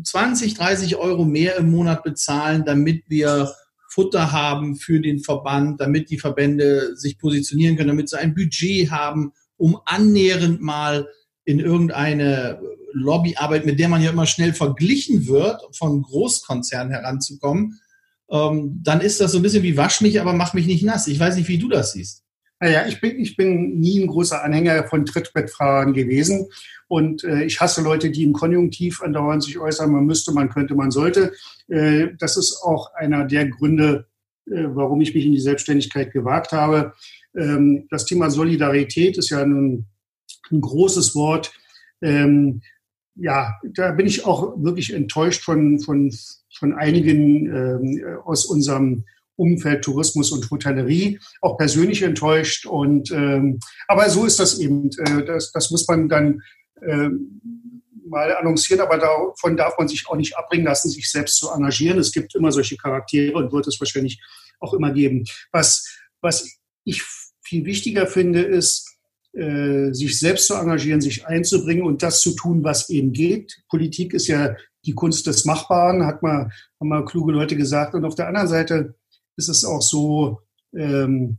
[0.05, 3.51] 20, 30 Euro mehr im Monat bezahlen, damit wir
[3.89, 8.91] Futter haben für den Verband, damit die Verbände sich positionieren können, damit sie ein Budget
[8.91, 11.09] haben, um annähernd mal
[11.47, 12.61] in irgendeine
[12.93, 17.81] Lobbyarbeit, mit der man ja immer schnell verglichen wird, von Großkonzernen heranzukommen,
[18.31, 21.07] ähm, dann ist das so ein bisschen wie wasch mich, aber mach mich nicht nass.
[21.07, 22.25] Ich weiß nicht, wie du das siehst.
[22.59, 26.49] Naja, ich bin, ich bin nie ein großer Anhänger von Trittbettfahrern gewesen.
[26.89, 30.75] Und äh, ich hasse Leute, die im Konjunktiv andauernd sich äußern, man müsste, man könnte,
[30.75, 31.33] man sollte.
[31.69, 34.07] Äh, das ist auch einer der Gründe,
[34.47, 36.95] äh, warum ich mich in die Selbstständigkeit gewagt habe.
[37.37, 39.87] Ähm, das Thema Solidarität ist ja nun
[40.51, 41.53] ein großes Wort.
[42.01, 42.63] Ähm,
[43.17, 46.15] ja, da bin ich auch wirklich enttäuscht von, von,
[46.59, 49.05] von einigen ähm, aus unserem
[49.37, 52.67] Umfeld Tourismus und Hotellerie, auch persönlich enttäuscht.
[52.67, 54.91] Und ähm, aber so ist das eben.
[54.99, 56.43] Äh, das, das muss man dann
[56.81, 57.11] äh,
[58.09, 61.99] mal annoncieren, aber davon darf man sich auch nicht abbringen lassen, sich selbst zu engagieren.
[61.99, 64.23] Es gibt immer solche Charaktere und wird es wahrscheinlich
[64.61, 65.25] auch immer geben.
[65.53, 65.87] Was,
[66.21, 66.49] was
[66.85, 67.03] ich
[67.43, 68.86] viel wichtiger finde, ist,
[69.37, 73.63] äh, sich selbst zu engagieren, sich einzubringen und das zu tun, was eben geht.
[73.69, 77.95] Politik ist ja die Kunst des Machbaren, hat mal, haben mal kluge Leute gesagt.
[77.95, 78.95] Und auf der anderen Seite
[79.37, 80.41] ist es auch so,
[80.75, 81.39] ähm,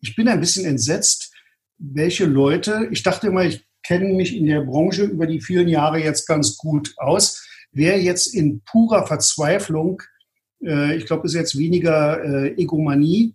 [0.00, 1.32] ich bin ein bisschen entsetzt,
[1.78, 5.98] welche Leute, ich dachte immer, ich kenne mich in der Branche über die vielen Jahre
[5.98, 10.02] jetzt ganz gut aus, wer jetzt in purer Verzweiflung,
[10.64, 13.34] äh, ich glaube, ist jetzt weniger äh, Egomanie,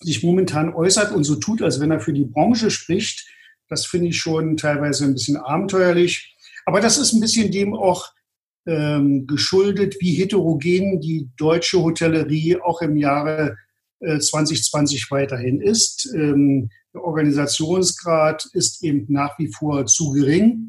[0.00, 3.26] sich momentan äußert und so tut, als wenn er für die Branche spricht,
[3.68, 6.36] das finde ich schon teilweise ein bisschen abenteuerlich.
[6.64, 8.12] Aber das ist ein bisschen dem auch
[8.66, 13.56] ähm, geschuldet, wie heterogen die deutsche Hotellerie auch im Jahre
[14.00, 16.10] äh, 2020 weiterhin ist.
[16.14, 20.68] Ähm, der Organisationsgrad ist eben nach wie vor zu gering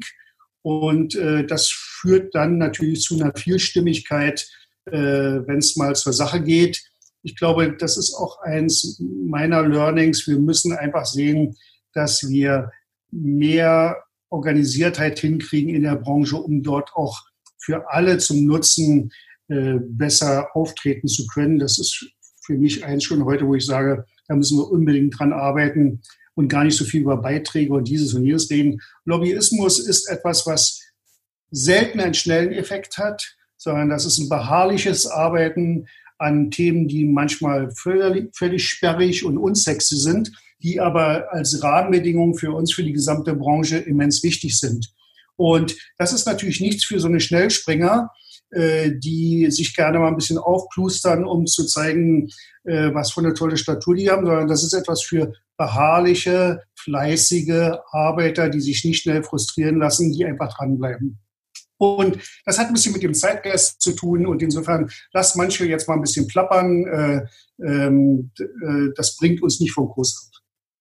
[0.62, 4.46] und äh, das führt dann natürlich zu einer Vielstimmigkeit,
[4.86, 6.82] äh, wenn es mal zur Sache geht.
[7.22, 10.26] Ich glaube, das ist auch eins meiner Learnings.
[10.26, 11.56] Wir müssen einfach sehen,
[11.92, 12.70] dass wir
[13.10, 17.18] mehr Organisiertheit hinkriegen in der Branche, um dort auch
[17.58, 19.12] für alle zum Nutzen
[19.48, 21.58] äh, besser auftreten zu können.
[21.58, 22.06] Das ist
[22.42, 26.00] für mich eins schon heute, wo ich sage, da müssen wir unbedingt dran arbeiten
[26.34, 28.80] und gar nicht so viel über Beiträge und dieses und jenes reden.
[29.04, 30.80] Lobbyismus ist etwas, was
[31.50, 35.86] selten einen schnellen Effekt hat, sondern das ist ein beharrliches Arbeiten
[36.20, 40.30] an Themen, die manchmal völlig, völlig sperrig und unsexy sind,
[40.62, 44.92] die aber als Rahmenbedingungen für uns, für die gesamte Branche immens wichtig sind.
[45.36, 48.10] Und das ist natürlich nichts für so eine Schnellspringer,
[48.50, 52.28] äh, die sich gerne mal ein bisschen aufplustern, um zu zeigen,
[52.64, 57.78] äh, was für eine tolle Statur die haben, sondern das ist etwas für beharrliche, fleißige
[57.92, 61.18] Arbeiter, die sich nicht schnell frustrieren lassen, die einfach dranbleiben.
[61.80, 64.26] Und das hat ein bisschen mit dem Zeitgeist zu tun.
[64.26, 66.86] Und insofern lasst manche jetzt mal ein bisschen plappern.
[66.86, 67.26] Äh,
[67.64, 70.30] ähm, äh, das bringt uns nicht vom Kurs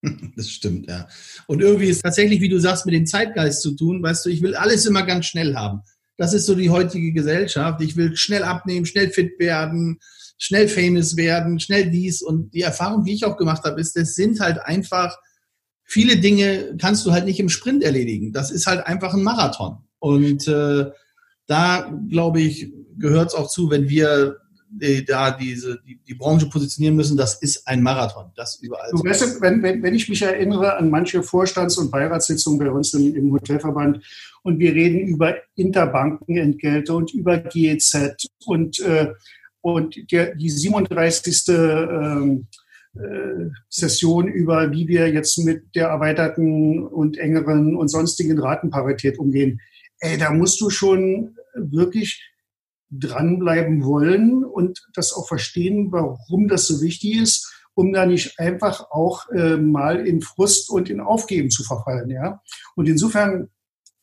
[0.04, 0.12] ab.
[0.36, 1.08] Das stimmt, ja.
[1.48, 4.04] Und irgendwie ist tatsächlich, wie du sagst, mit dem Zeitgeist zu tun.
[4.04, 5.82] Weißt du, ich will alles immer ganz schnell haben.
[6.18, 7.82] Das ist so die heutige Gesellschaft.
[7.82, 10.00] Ich will schnell abnehmen, schnell fit werden,
[10.38, 12.22] schnell famous werden, schnell dies.
[12.22, 15.18] Und die Erfahrung, die ich auch gemacht habe, ist, das sind halt einfach
[15.86, 18.34] viele Dinge, kannst du halt nicht im Sprint erledigen.
[18.34, 19.86] Das ist halt einfach ein Marathon.
[20.00, 20.86] Und äh,
[21.48, 24.38] da, glaube ich, gehört es auch zu, wenn wir
[24.80, 28.90] äh, da diese, die, die Branche positionieren müssen, das ist ein Marathon, das überall.
[28.92, 32.94] Du weißt, wenn, wenn, wenn ich mich erinnere an manche Vorstands- und Beiratssitzungen bei uns
[32.94, 34.04] im, im Hotelverband
[34.44, 39.14] und wir reden über Interbankenentgelte und über GEZ und, äh,
[39.62, 41.44] und der, die 37.
[41.50, 42.48] Ähm,
[42.96, 49.62] äh, Session über, wie wir jetzt mit der erweiterten und engeren und sonstigen Ratenparität umgehen
[50.00, 52.24] ey, da musst du schon wirklich
[52.92, 58.90] dranbleiben wollen und das auch verstehen, warum das so wichtig ist, um da nicht einfach
[58.92, 62.10] auch äh, mal in Frust und in Aufgeben zu verfallen.
[62.10, 62.42] Ja?
[62.76, 63.50] Und insofern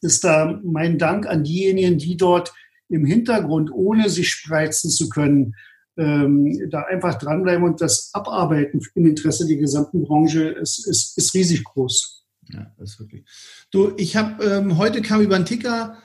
[0.00, 2.54] ist da mein Dank an diejenigen, die dort
[2.88, 5.54] im Hintergrund, ohne sich spreizen zu können,
[5.98, 11.34] ähm, da einfach dranbleiben und das abarbeiten im Interesse der gesamten Branche ist, ist, ist
[11.34, 12.15] riesig groß.
[12.52, 13.24] Ja, das ist wirklich.
[13.70, 15.98] Du, ich habe ähm, heute kam über einen Ticker,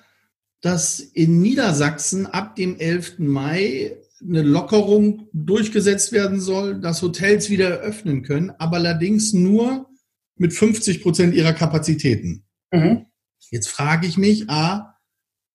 [0.62, 3.20] dass in Niedersachsen ab dem 11.
[3.20, 9.90] Mai eine Lockerung durchgesetzt werden soll, dass Hotels wieder eröffnen können, aber allerdings nur
[10.36, 12.44] mit 50 Prozent ihrer Kapazitäten.
[12.72, 13.08] Mhm.
[13.50, 14.98] Jetzt frage ich mich, A,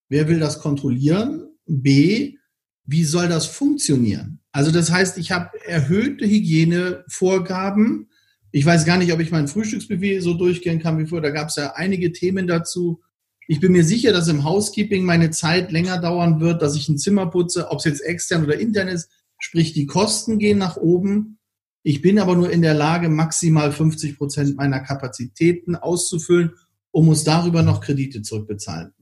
[0.08, 1.48] wer will das kontrollieren?
[1.66, 2.36] B,
[2.84, 4.40] wie soll das funktionieren?
[4.52, 8.10] Also das heißt, ich habe erhöhte Hygienevorgaben,
[8.56, 11.28] ich weiß gar nicht, ob ich mein Frühstücksbuffet so durchgehen kann wie vorher.
[11.28, 13.02] Da gab es ja einige Themen dazu.
[13.48, 16.96] Ich bin mir sicher, dass im Housekeeping meine Zeit länger dauern wird, dass ich ein
[16.96, 19.10] Zimmer putze, ob es jetzt extern oder intern ist.
[19.38, 21.36] Sprich, die Kosten gehen nach oben.
[21.82, 26.52] Ich bin aber nur in der Lage, maximal 50 Prozent meiner Kapazitäten auszufüllen
[26.92, 28.94] und muss darüber noch Kredite zurückbezahlen.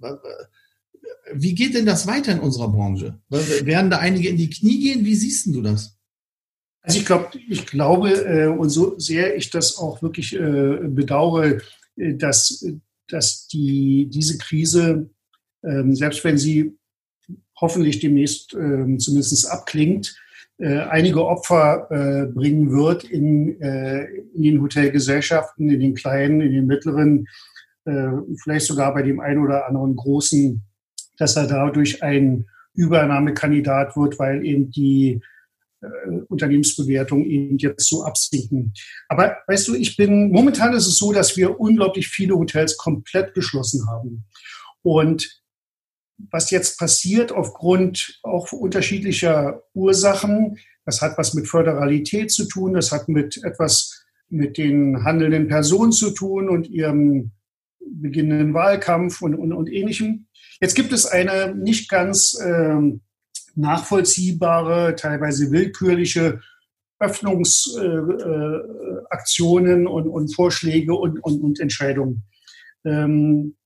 [1.32, 3.20] Wie geht denn das weiter in unserer Branche?
[3.28, 5.04] Werden da einige in die Knie gehen?
[5.04, 5.93] Wie siehst du das?
[6.84, 11.60] Also ich glaube, ich glaube, äh, und so sehr ich das auch wirklich äh, bedauere,
[11.96, 12.64] äh, dass,
[13.08, 15.08] dass die, diese Krise,
[15.64, 16.76] ähm, selbst wenn sie
[17.58, 20.14] hoffentlich demnächst ähm, zumindest abklingt,
[20.58, 26.52] äh, einige Opfer äh, bringen wird in, äh, in den Hotelgesellschaften, in den kleinen, in
[26.52, 27.26] den mittleren,
[27.86, 28.10] äh,
[28.42, 30.62] vielleicht sogar bei dem einen oder anderen großen,
[31.16, 32.44] dass er dadurch ein
[32.74, 35.22] Übernahmekandidat wird, weil eben die
[35.84, 38.72] äh, Unternehmensbewertungen eben jetzt so absinken.
[39.08, 43.34] Aber weißt du, ich bin, momentan ist es so, dass wir unglaublich viele Hotels komplett
[43.34, 44.24] geschlossen haben.
[44.82, 45.42] Und
[46.30, 52.92] was jetzt passiert aufgrund auch unterschiedlicher Ursachen, das hat was mit Föderalität zu tun, das
[52.92, 57.32] hat mit etwas mit den handelnden Personen zu tun und ihrem
[57.80, 60.26] beginnenden Wahlkampf und, und, und ähnlichem.
[60.60, 63.00] Jetzt gibt es eine nicht ganz ähm,
[63.56, 66.40] nachvollziehbare, teilweise willkürliche
[66.98, 72.24] Öffnungsaktionen äh, äh, und, und, Vorschläge und, und, und Entscheidungen.
[72.84, 73.56] Ähm,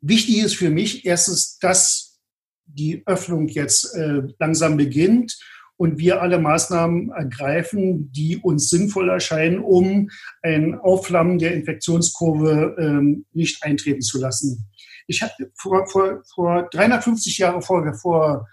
[0.00, 2.20] wichtig ist für mich erstens, dass
[2.66, 5.38] die Öffnung jetzt äh, langsam beginnt
[5.76, 10.10] und wir alle Maßnahmen ergreifen, die uns sinnvoll erscheinen, um
[10.42, 14.68] ein Aufflammen der Infektionskurve ähm, nicht eintreten zu lassen.
[15.06, 18.46] Ich hatte vor, vor, vor 350 Jahren vor, vor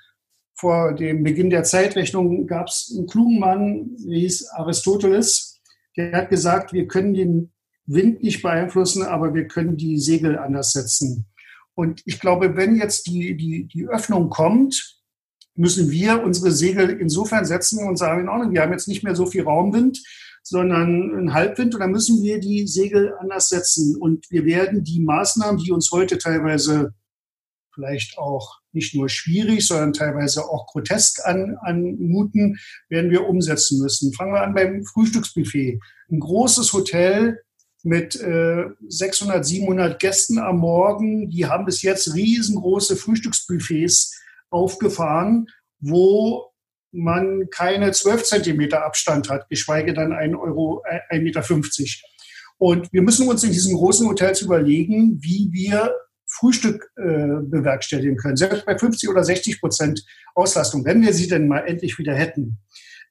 [0.55, 5.61] vor dem Beginn der Zeitrechnung gab es einen klugen Mann, der hieß Aristoteles,
[5.97, 7.51] der hat gesagt, wir können den
[7.85, 11.27] Wind nicht beeinflussen, aber wir können die Segel anders setzen.
[11.75, 15.01] Und ich glaube, wenn jetzt die, die, die Öffnung kommt,
[15.55, 19.15] müssen wir unsere Segel insofern setzen und sagen, in Ordnung, wir haben jetzt nicht mehr
[19.15, 20.01] so viel Raumwind,
[20.41, 23.95] sondern einen Halbwind und dann müssen wir die Segel anders setzen.
[23.97, 26.93] Und wir werden die Maßnahmen, die uns heute teilweise
[27.75, 32.57] vielleicht auch nicht nur schwierig, sondern teilweise auch grotesk an, anmuten,
[32.89, 34.13] werden wir umsetzen müssen.
[34.13, 35.79] Fangen wir an beim Frühstücksbuffet.
[36.09, 37.41] Ein großes Hotel
[37.83, 45.47] mit äh, 600, 700 Gästen am Morgen, die haben bis jetzt riesengroße Frühstücksbuffets aufgefahren,
[45.79, 46.51] wo
[46.91, 51.43] man keine 12 Zentimeter Abstand hat, geschweige dann 1 Euro, 1,50 Meter.
[52.57, 55.93] Und wir müssen uns in diesen großen Hotels überlegen, wie wir
[56.37, 58.35] Frühstück äh, bewerkstelligen können.
[58.35, 62.59] Selbst bei 50 oder 60 Prozent Auslastung, wenn wir sie denn mal endlich wieder hätten.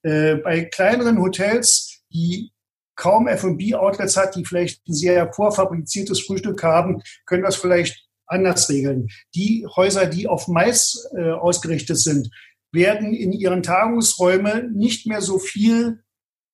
[0.02, 2.52] Äh, bei kleineren Hotels, die
[2.96, 9.08] kaum F&B-Outlets hat, die vielleicht ein sehr vorfabriziertes Frühstück haben, können das vielleicht anders regeln.
[9.34, 12.30] Die Häuser, die auf Mais äh, ausgerichtet sind,
[12.72, 16.00] werden in ihren Tagungsräume nicht mehr so viel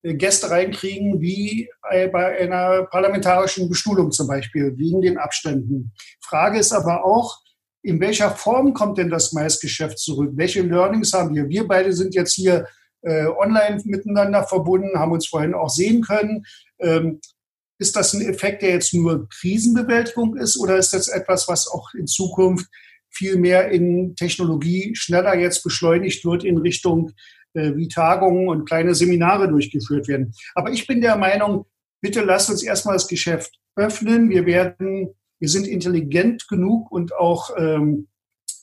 [0.02, 5.92] Gäste reinkriegen wie bei einer parlamentarischen Bestuhlung zum Beispiel, wegen den Abständen.
[6.20, 7.38] Frage ist aber auch,
[7.82, 10.32] in welcher Form kommt denn das Maisgeschäft zurück?
[10.34, 11.48] Welche Learnings haben wir?
[11.48, 12.66] Wir beide sind jetzt hier
[13.02, 16.44] äh, online miteinander verbunden, haben uns vorhin auch sehen können.
[16.78, 17.20] Ähm,
[17.78, 21.94] ist das ein Effekt, der jetzt nur Krisenbewältigung ist oder ist das etwas, was auch
[21.94, 22.66] in Zukunft
[23.08, 27.12] viel mehr in Technologie schneller jetzt beschleunigt wird in Richtung
[27.54, 30.32] äh, wie Tagungen und kleine Seminare durchgeführt werden.
[30.54, 31.66] Aber ich bin der Meinung,
[32.00, 34.30] bitte lasst uns erstmal das Geschäft öffnen.
[34.30, 38.08] Wir werden, wir sind intelligent genug und auch ähm,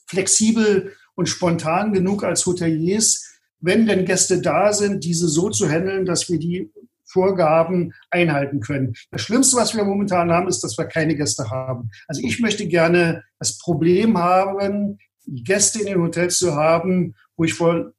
[0.06, 3.24] flexibel und spontan genug als Hoteliers,
[3.60, 6.70] wenn denn Gäste da sind, diese so zu handeln, dass wir die
[7.04, 8.94] Vorgaben einhalten können.
[9.10, 11.90] Das Schlimmste, was wir momentan haben, ist, dass wir keine Gäste haben.
[12.06, 17.54] Also ich möchte gerne das Problem haben, Gäste in den Hotels zu haben, wo ich
[17.54, 17.92] vor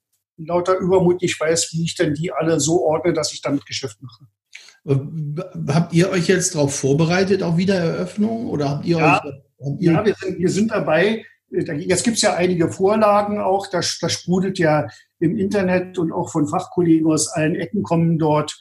[0.45, 3.97] lauter Übermut nicht weiß, wie ich denn die alle so ordne, dass ich damit Geschäft
[4.01, 4.25] mache.
[4.85, 8.47] Äh, habt ihr euch jetzt darauf vorbereitet, auf Wiedereröffnung?
[8.47, 9.33] Oder habt ihr ja, euch.
[9.63, 11.25] Habt ihr ja, wir sind, wir sind dabei.
[11.51, 13.67] Jetzt gibt es ja einige Vorlagen auch.
[13.67, 14.87] Das, das sprudelt ja
[15.19, 18.59] im Internet und auch von Fachkollegen aus allen Ecken kommen dort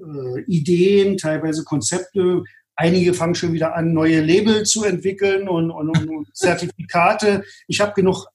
[0.00, 2.42] äh, Ideen, teilweise Konzepte.
[2.76, 7.44] Einige fangen schon wieder an, neue Label zu entwickeln und, und, und Zertifikate.
[7.68, 8.26] Ich habe genug,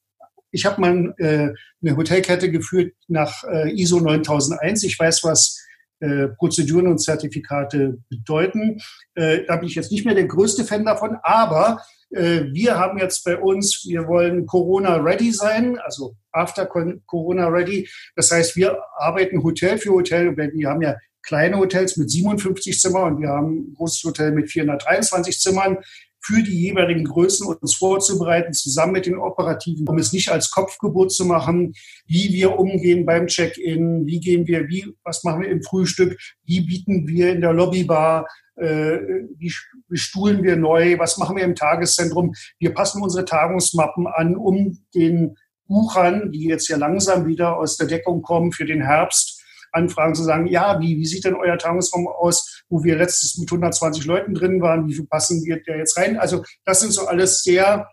[0.52, 1.50] ich habe mal äh,
[1.82, 4.84] eine Hotelkette geführt nach äh, ISO 9001.
[4.84, 5.64] Ich weiß, was
[6.00, 8.80] äh, Prozeduren und Zertifikate bedeuten.
[9.16, 11.82] Äh, da bin ich jetzt nicht mehr der größte Fan davon, aber
[12.12, 17.90] äh, wir haben jetzt bei uns, wir wollen Corona-ready sein, also after Corona-ready.
[18.16, 20.36] Das heißt, wir arbeiten Hotel für Hotel.
[20.36, 24.50] Wir haben ja kleine Hotels mit 57 Zimmern und wir haben ein großes Hotel mit
[24.50, 25.78] 423 Zimmern
[26.22, 31.12] für die jeweiligen Größen uns vorzubereiten, zusammen mit den Operativen, um es nicht als Kopfgeburt
[31.12, 31.74] zu machen,
[32.06, 36.62] wie wir umgehen beim Check-in, wie gehen wir, wie, was machen wir im Frühstück, wie
[36.62, 39.00] bieten wir in der Lobbybar, äh,
[39.38, 39.54] wie
[39.88, 42.34] bestuhlen wir neu, was machen wir im Tageszentrum.
[42.60, 45.36] Wir passen unsere Tagungsmappen an, um den
[45.68, 49.39] Buchern, die jetzt ja langsam wieder aus der Deckung kommen für den Herbst,
[49.72, 53.50] anfragen, zu sagen, ja, wie, wie sieht denn euer Tagungsraum aus, wo wir letztes mit
[53.52, 56.18] 120 Leuten drin waren, wie viel passen wir da jetzt rein?
[56.18, 57.88] Also das sind so alles sehr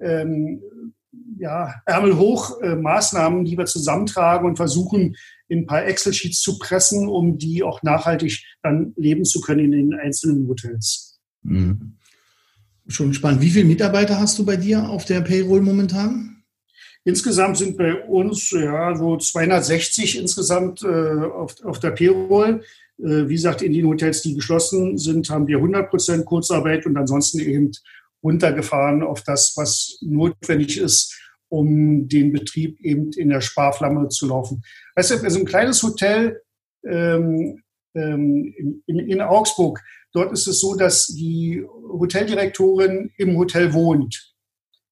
[0.00, 0.60] ähm,
[1.38, 5.16] ja, Ärmel hoch äh, Maßnahmen, die wir zusammentragen und versuchen,
[5.48, 9.72] in ein paar Excel-Sheets zu pressen, um die auch nachhaltig dann leben zu können in
[9.72, 11.20] den einzelnen Hotels.
[11.42, 11.96] Mhm.
[12.88, 13.40] Schon spannend.
[13.40, 16.35] Wie viele Mitarbeiter hast du bei dir auf der Payroll momentan?
[17.06, 22.64] Insgesamt sind bei uns ja so 260 insgesamt äh, auf, auf der Payroll.
[22.98, 26.96] Äh, wie gesagt, in den Hotels, die geschlossen sind, haben wir 100 Prozent Kurzarbeit und
[26.96, 27.70] ansonsten eben
[28.24, 31.16] runtergefahren auf das, was notwendig ist,
[31.48, 34.64] um den Betrieb eben in der Sparflamme zu laufen.
[34.96, 36.40] Weißt du, also ein kleines Hotel
[36.84, 37.62] ähm,
[37.94, 39.80] ähm, in, in Augsburg,
[40.12, 44.34] dort ist es so, dass die Hoteldirektorin im Hotel wohnt.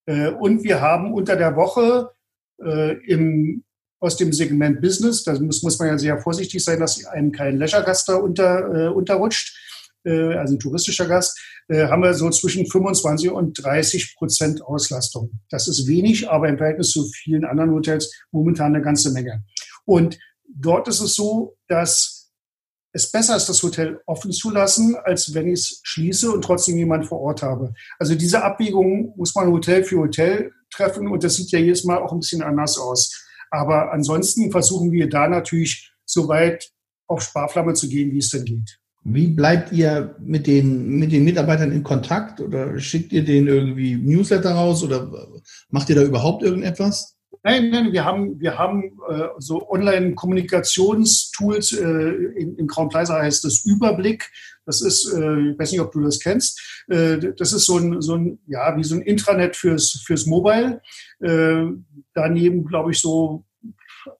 [0.06, 2.10] Äh, und wir haben unter der Woche
[2.62, 3.64] äh, im,
[4.00, 7.58] aus dem Segment Business, da muss, muss man ja sehr vorsichtig sein, dass einem kein
[7.58, 9.56] Leisure-Gast da unter, äh, unterrutscht,
[10.04, 11.38] äh, also ein touristischer Gast,
[11.68, 15.40] äh, haben wir so zwischen 25 und 30 Prozent Auslastung.
[15.48, 19.44] Das ist wenig, aber im Verhältnis zu vielen anderen Hotels momentan eine ganze Menge.
[19.86, 22.13] Und dort ist es so, dass
[22.94, 26.76] es besser ist, das Hotel offen zu lassen, als wenn ich es schließe und trotzdem
[26.78, 27.74] jemand vor Ort habe.
[27.98, 31.98] Also diese Abwägung muss man Hotel für Hotel treffen und das sieht ja jedes Mal
[31.98, 33.12] auch ein bisschen anders aus.
[33.50, 36.70] Aber ansonsten versuchen wir da natürlich so weit
[37.08, 38.78] auf Sparflamme zu gehen, wie es denn geht.
[39.02, 43.96] Wie bleibt ihr mit den, mit den Mitarbeitern in Kontakt oder schickt ihr denen irgendwie
[43.96, 45.10] Newsletter raus oder
[45.68, 47.13] macht ihr da überhaupt irgendetwas?
[47.46, 53.44] Nein, nein, wir haben, wir haben äh, so Online-Kommunikationstools, äh, in, in Crown Plaza heißt
[53.44, 54.30] das Überblick.
[54.64, 58.00] Das ist, äh, ich weiß nicht, ob du das kennst, äh, das ist so ein,
[58.00, 60.80] so ein, ja, wie so ein Intranet fürs, fürs Mobile.
[61.20, 61.66] Äh,
[62.14, 63.44] daneben, glaube ich, so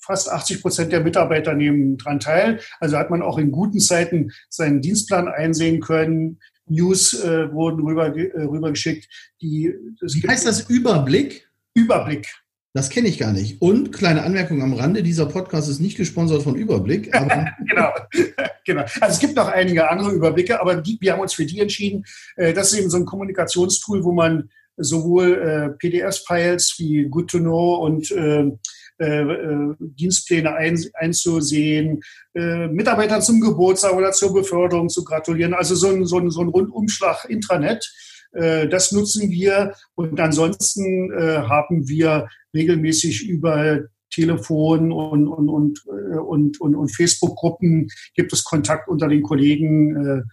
[0.00, 2.60] fast 80 Prozent der Mitarbeiter nehmen dran teil.
[2.78, 6.40] Also hat man auch in guten Zeiten seinen Dienstplan einsehen können.
[6.66, 9.08] News äh, wurden rüber, äh, rübergeschickt.
[9.40, 11.48] Die, das Wie heißt das Überblick?
[11.72, 12.43] Überblick.
[12.76, 13.62] Das kenne ich gar nicht.
[13.62, 17.12] Und kleine Anmerkung am Rande, dieser Podcast ist nicht gesponsert von Überblick.
[17.68, 17.92] genau,
[18.66, 18.82] genau.
[19.00, 22.04] Also es gibt noch einige andere Überblicke, aber die, wir haben uns für die entschieden.
[22.34, 27.38] Äh, das ist eben so ein Kommunikationstool, wo man sowohl äh, PDF-Files wie Good to
[27.38, 28.50] Know und äh,
[29.00, 32.02] äh, äh, Dienstpläne ein, einzusehen,
[32.34, 35.54] äh, Mitarbeitern zum Geburtstag oder zur Beförderung zu gratulieren.
[35.54, 37.88] Also so ein, so ein, so ein Rundumschlag Intranet.
[38.34, 39.74] Äh, das nutzen wir.
[39.94, 43.80] Und ansonsten äh, haben wir regelmäßig über
[44.12, 50.24] Telefon und, und, und, äh, und, und, und Facebook-Gruppen gibt es Kontakt unter den Kollegen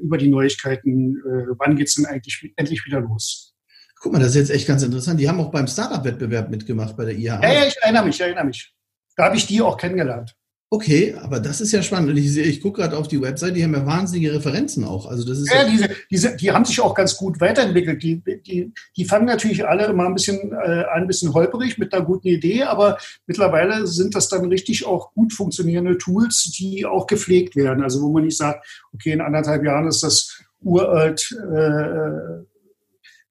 [0.00, 1.20] über die Neuigkeiten.
[1.58, 3.54] wann geht es denn eigentlich endlich wieder los?
[4.00, 5.20] Guck mal, das ist jetzt echt ganz interessant.
[5.20, 7.42] Die haben auch beim Startup-Wettbewerb mitgemacht bei der IHA.
[7.42, 8.72] Ja, ja, ich erinnere mich, ich erinnere mich.
[9.16, 10.34] Da habe ich die auch kennengelernt.
[10.68, 12.10] Okay, aber das ist ja spannend.
[12.10, 15.06] Und ich, ich gucke gerade auf die Website, die haben ja wahnsinnige Referenzen auch.
[15.06, 18.02] Also das ist ja, ja diese, diese, die haben sich auch ganz gut weiterentwickelt.
[18.02, 22.04] Die, die, die fangen natürlich alle immer ein bisschen äh, ein bisschen holperig mit einer
[22.04, 22.98] guten Idee, aber
[23.28, 27.84] mittlerweile sind das dann richtig auch gut funktionierende Tools, die auch gepflegt werden.
[27.84, 32.44] Also wo man nicht sagt, okay, in anderthalb Jahren ist das uralt äh,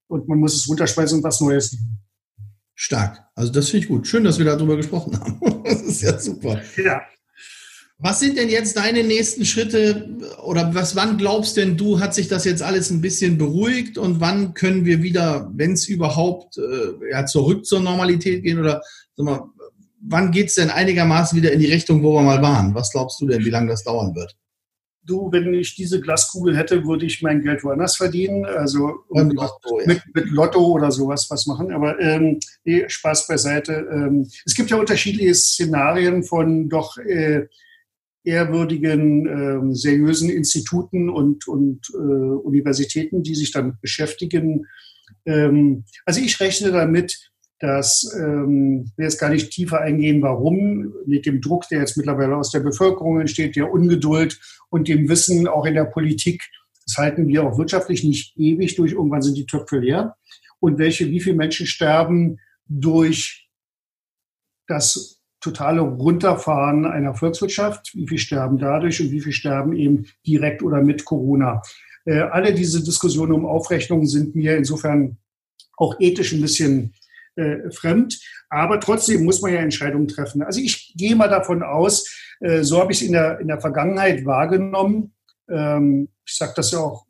[0.07, 1.99] und man muss es runterschmeißen und was Neues nehmen.
[2.75, 3.25] Stark.
[3.35, 4.07] Also das finde ich gut.
[4.07, 5.39] Schön, dass wir darüber gesprochen haben.
[5.65, 6.61] Das ist ja super.
[6.77, 7.01] Ja.
[7.97, 10.09] Was sind denn jetzt deine nächsten Schritte
[10.43, 14.19] oder was, wann glaubst denn du, hat sich das jetzt alles ein bisschen beruhigt und
[14.19, 18.81] wann können wir wieder, wenn es überhaupt äh, ja, zurück zur Normalität gehen oder
[19.15, 19.49] sag mal,
[20.01, 22.75] wann geht es denn einigermaßen wieder in die Richtung, wo wir mal waren?
[22.75, 24.35] Was glaubst du denn, wie lange das dauern wird?
[25.05, 28.45] du, wenn ich diese Glaskugel hätte, würde ich mein Geld woanders verdienen.
[28.45, 29.87] Also Lotto, ja.
[29.87, 31.71] mit, mit, Lotto oder sowas was machen.
[31.71, 33.87] Aber ähm, nee, Spaß beiseite.
[33.91, 37.47] Ähm, es gibt ja unterschiedliche Szenarien von doch äh,
[38.25, 39.27] ehrwürdigen,
[39.71, 44.65] äh, seriösen Instituten und, und äh, Universitäten, die sich damit beschäftigen.
[45.25, 51.25] Ähm, also ich rechne damit, dass ähm, wir jetzt gar nicht tiefer eingehen, warum mit
[51.25, 55.65] dem Druck, der jetzt mittlerweile aus der Bevölkerung entsteht, der Ungeduld und dem Wissen auch
[55.65, 56.43] in der Politik,
[56.85, 58.91] das halten wir auch wirtschaftlich nicht ewig durch.
[58.91, 60.15] Irgendwann sind die Töpfe leer.
[60.59, 63.49] Und welche, wie viele Menschen sterben durch
[64.67, 65.14] das
[65.45, 67.93] totale Runterfahren einer Volkswirtschaft?
[67.93, 71.61] Wie viele sterben dadurch und wie viele sterben eben direkt oder mit Corona?
[72.05, 75.17] Äh, alle diese Diskussionen um Aufrechnungen sind mir insofern
[75.77, 76.93] auch ethisch ein bisschen
[77.35, 78.19] äh, fremd.
[78.49, 80.41] Aber trotzdem muss man ja Entscheidungen treffen.
[80.41, 83.61] Also ich gehe mal davon aus, äh, so habe ich es in der, in der
[83.61, 85.13] Vergangenheit wahrgenommen.
[85.49, 87.05] Ähm, ich sage das ja auch,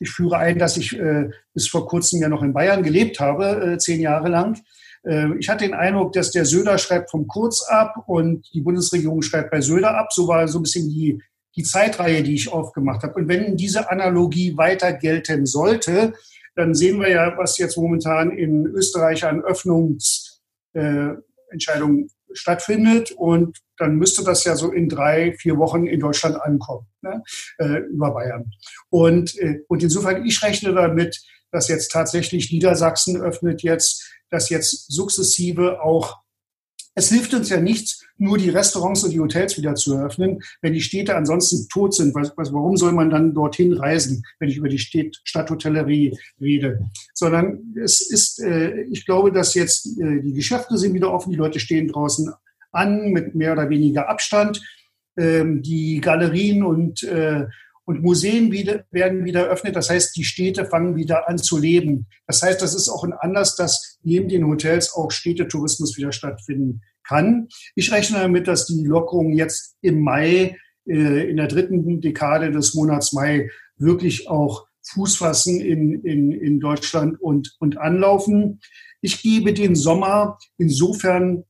[0.00, 3.74] ich, führe ein, dass ich äh, bis vor kurzem ja noch in Bayern gelebt habe,
[3.74, 4.60] äh, zehn Jahre lang.
[5.04, 9.22] Äh, ich hatte den Eindruck, dass der Söder schreibt vom Kurz ab und die Bundesregierung
[9.22, 10.12] schreibt bei Söder ab.
[10.12, 11.22] So war so ein bisschen die,
[11.56, 13.14] die Zeitreihe, die ich aufgemacht habe.
[13.14, 16.14] Und wenn diese Analogie weiter gelten sollte,
[16.54, 23.12] dann sehen wir ja, was jetzt momentan in Österreich an Öffnungsentscheidungen äh, stattfindet.
[23.12, 27.22] Und dann müsste das ja so in drei, vier Wochen in Deutschland ankommen, ne?
[27.58, 28.50] äh, über Bayern.
[28.90, 31.20] Und, äh, und insofern, ich rechne damit,
[31.50, 36.18] dass jetzt tatsächlich Niedersachsen öffnet jetzt, dass jetzt sukzessive auch
[36.98, 40.72] es hilft uns ja nichts, nur die Restaurants und die Hotels wieder zu eröffnen, wenn
[40.72, 42.12] die Städte ansonsten tot sind.
[42.14, 46.80] Was, was, warum soll man dann dorthin reisen, wenn ich über die Städt, Stadthotellerie rede?
[47.14, 51.36] Sondern es ist, äh, ich glaube, dass jetzt äh, die Geschäfte sind wieder offen, die
[51.38, 52.32] Leute stehen draußen
[52.72, 54.60] an mit mehr oder weniger Abstand.
[55.16, 57.46] Ähm, die Galerien und äh,
[57.88, 59.74] und Museen wieder, werden wieder eröffnet.
[59.74, 62.06] Das heißt, die Städte fangen wieder an zu leben.
[62.26, 66.82] Das heißt, das ist auch ein Anlass, dass neben den Hotels auch Städtetourismus wieder stattfinden
[67.02, 67.48] kann.
[67.76, 72.74] Ich rechne damit, dass die Lockerungen jetzt im Mai, äh, in der dritten Dekade des
[72.74, 78.60] Monats Mai, wirklich auch Fuß fassen in, in, in Deutschland und, und anlaufen.
[79.00, 81.44] Ich gebe den Sommer insofern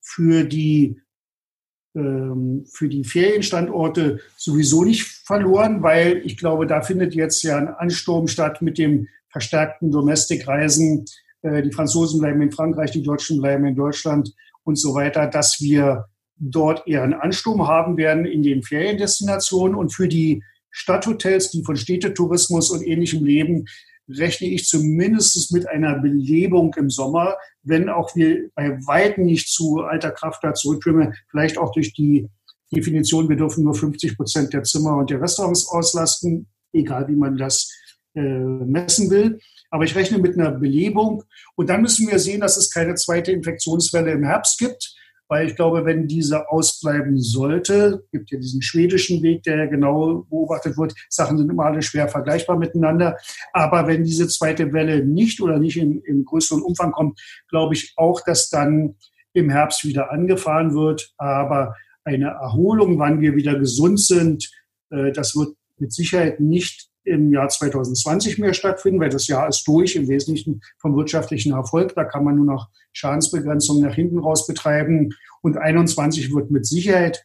[0.00, 1.01] für die
[1.94, 8.28] für die Ferienstandorte sowieso nicht verloren, weil ich glaube, da findet jetzt ja ein Ansturm
[8.28, 11.04] statt mit dem verstärkten Domestikreisen.
[11.42, 14.32] Äh, die Franzosen bleiben in Frankreich, die Deutschen bleiben in Deutschland
[14.64, 19.92] und so weiter, dass wir dort eher einen Ansturm haben werden in den Feriendestinationen und
[19.92, 23.66] für die Stadthotels, die von Städtetourismus und ähnlichem leben,
[24.08, 29.80] rechne ich zumindest mit einer Belebung im Sommer, wenn auch wir bei weitem nicht zu
[29.80, 32.28] alter Kraft da zurückführen, vielleicht auch durch die
[32.74, 37.36] Definition, wir dürfen nur 50 Prozent der Zimmer und der Restaurants auslasten, egal wie man
[37.36, 37.70] das
[38.14, 39.38] äh, messen will.
[39.70, 41.22] Aber ich rechne mit einer Belebung.
[41.54, 44.94] Und dann müssen wir sehen, dass es keine zweite Infektionswelle im Herbst gibt
[45.32, 50.26] weil ich glaube, wenn diese ausbleiben sollte, gibt ja diesen schwedischen Weg, der ja genau
[50.28, 53.16] beobachtet wird, Sachen sind immer alle schwer vergleichbar miteinander,
[53.54, 57.18] aber wenn diese zweite Welle nicht oder nicht im, im größeren Umfang kommt,
[57.48, 58.96] glaube ich auch, dass dann
[59.32, 64.52] im Herbst wieder angefahren wird, aber eine Erholung, wann wir wieder gesund sind,
[64.90, 69.66] äh, das wird mit Sicherheit nicht im Jahr 2020 mehr stattfinden, weil das Jahr ist
[69.66, 71.94] durch, im Wesentlichen vom wirtschaftlichen Erfolg.
[71.94, 75.14] Da kann man nur noch Schadensbegrenzung nach hinten raus betreiben.
[75.40, 77.24] Und 21 wird mit Sicherheit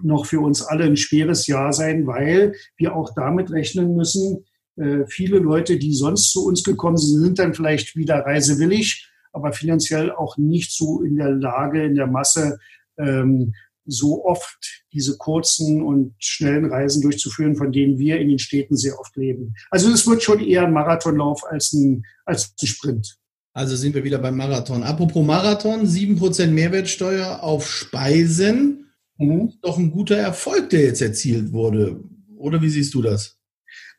[0.00, 4.44] noch für uns alle ein schweres Jahr sein, weil wir auch damit rechnen müssen,
[4.76, 9.52] äh, viele Leute, die sonst zu uns gekommen sind, sind dann vielleicht wieder reisewillig, aber
[9.52, 12.58] finanziell auch nicht so in der Lage, in der Masse
[12.98, 13.54] ähm,
[13.84, 18.98] so oft diese kurzen und schnellen Reisen durchzuführen, von denen wir in den Städten sehr
[18.98, 19.54] oft leben.
[19.70, 23.16] Also es wird schon eher ein Marathonlauf als ein, als ein Sprint.
[23.54, 24.82] Also sind wir wieder beim Marathon.
[24.82, 28.90] Apropos Marathon, 7% Mehrwertsteuer auf Speisen.
[29.18, 29.52] Mhm.
[29.60, 32.02] Doch ein guter Erfolg, der jetzt erzielt wurde.
[32.36, 33.38] Oder wie siehst du das?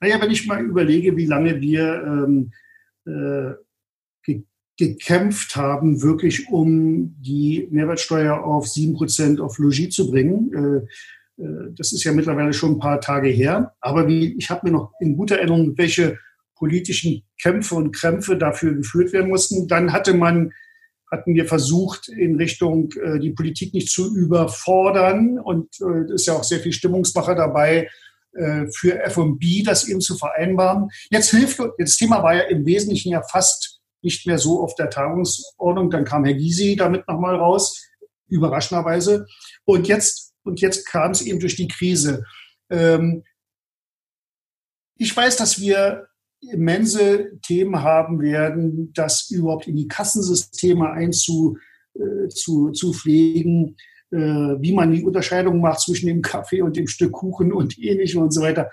[0.01, 2.51] Naja, wenn ich mal überlege, wie lange wir ähm,
[3.05, 3.53] äh,
[4.77, 10.51] gekämpft haben, wirklich um die Mehrwertsteuer auf sieben Prozent auf Logis zu bringen.
[11.37, 13.73] Äh, äh, das ist ja mittlerweile schon ein paar Tage her.
[13.81, 16.17] Aber wie, ich habe mir noch in guter Erinnerung, welche
[16.55, 19.67] politischen Kämpfe und Krämpfe dafür geführt werden mussten.
[19.67, 20.51] Dann hatte man,
[21.11, 25.37] hatten wir versucht, in Richtung äh, die Politik nicht zu überfordern.
[25.37, 25.69] Und
[26.05, 27.89] es ist ja auch sehr viel Stimmungsmacher dabei,
[28.35, 30.89] für F&B das eben zu vereinbaren.
[31.11, 33.72] Jetzt hilft, das Thema war ja im Wesentlichen ja fast
[34.03, 35.89] nicht mehr so auf der Tagungsordnung.
[35.89, 37.81] Dann kam Herr Gysi damit nochmal raus,
[38.27, 39.25] überraschenderweise.
[39.65, 42.23] Und jetzt, und jetzt kam es eben durch die Krise.
[42.69, 43.23] Ähm,
[44.97, 46.07] ich weiß, dass wir
[46.51, 51.57] immense Themen haben werden, das überhaupt in die Kassensysteme einzu,
[51.93, 53.77] äh, zu, zu pflegen,
[54.11, 58.21] äh, wie man die Unterscheidung macht zwischen dem Kaffee und dem Stück Kuchen und ähnlichem
[58.21, 58.69] und so weiter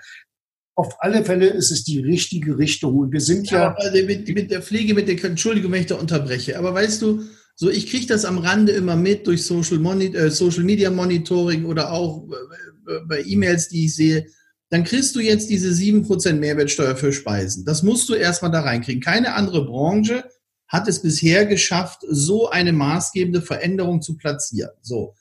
[0.75, 2.97] auf alle Fälle ist es die richtige Richtung.
[2.97, 3.75] Und wir sind ja.
[3.77, 7.23] ja mit, mit, der Pflege, mit der, Entschuldigung, wenn ich da unterbreche, aber weißt du,
[7.55, 11.65] so ich kriege das am Rande immer mit durch Social, Moni äh, Social Media Monitoring
[11.65, 12.27] oder auch
[12.87, 14.25] äh, bei E-Mails, die ich sehe.
[14.69, 17.65] Dann kriegst du jetzt diese 7% Mehrwertsteuer für Speisen.
[17.65, 19.01] Das musst du erstmal da reinkriegen.
[19.01, 20.23] Keine andere Branche
[20.69, 24.71] hat es bisher geschafft, so eine maßgebende Veränderung zu platzieren.
[24.81, 25.13] So.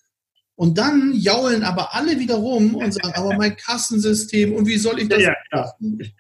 [0.61, 5.01] Und dann jaulen aber alle wieder rum und sagen, aber mein Kassensystem und wie soll
[5.01, 5.73] ich das ja, ja,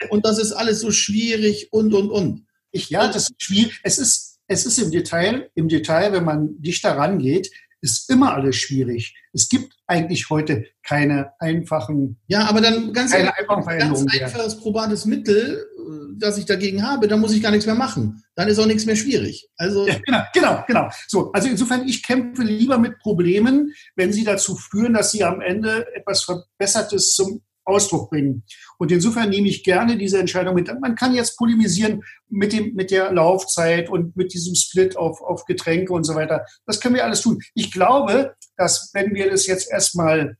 [0.09, 2.47] Und das ist alles so schwierig und, und, und.
[2.70, 3.78] Ich, ja, das ist schwierig.
[3.82, 7.51] Es ist, es ist im Detail, im Detail, wenn man dichter rangeht,
[7.82, 9.14] ist immer alles schwierig.
[9.34, 12.18] Es gibt eigentlich heute keine einfachen.
[12.26, 15.66] Ja, aber dann ganz, keine einfachen ganz einfaches probates Mittel,
[16.16, 18.22] das ich dagegen habe, dann muss ich gar nichts mehr machen.
[18.34, 19.49] Dann ist auch nichts mehr schwierig.
[19.57, 20.91] Also ja, genau, genau, genau.
[21.09, 25.41] So, also insofern, ich kämpfe lieber mit Problemen, wenn sie dazu führen, dass sie am
[25.41, 28.43] Ende etwas Verbessertes zum Ausdruck bringen.
[28.78, 30.70] Und insofern nehme ich gerne diese Entscheidung mit.
[30.80, 35.45] Man kann jetzt polemisieren mit, dem, mit der Laufzeit und mit diesem Split auf, auf
[35.45, 36.45] Getränke und so weiter.
[36.66, 37.41] Das können wir alles tun.
[37.55, 40.36] Ich glaube, dass wenn wir das jetzt erstmal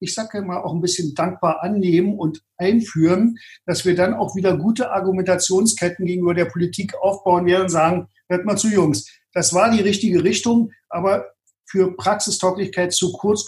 [0.00, 3.36] ich sage mal, auch ein bisschen dankbar annehmen und einführen,
[3.66, 8.44] dass wir dann auch wieder gute Argumentationsketten gegenüber der Politik aufbauen werden und sagen, hört
[8.44, 11.26] mal zu, Jungs, das war die richtige Richtung, aber
[11.66, 13.46] für Praxistauglichkeit zu kurz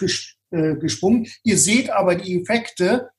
[0.51, 1.27] äh, gesprungen.
[1.45, 3.11] Ihr seht aber die Effekte,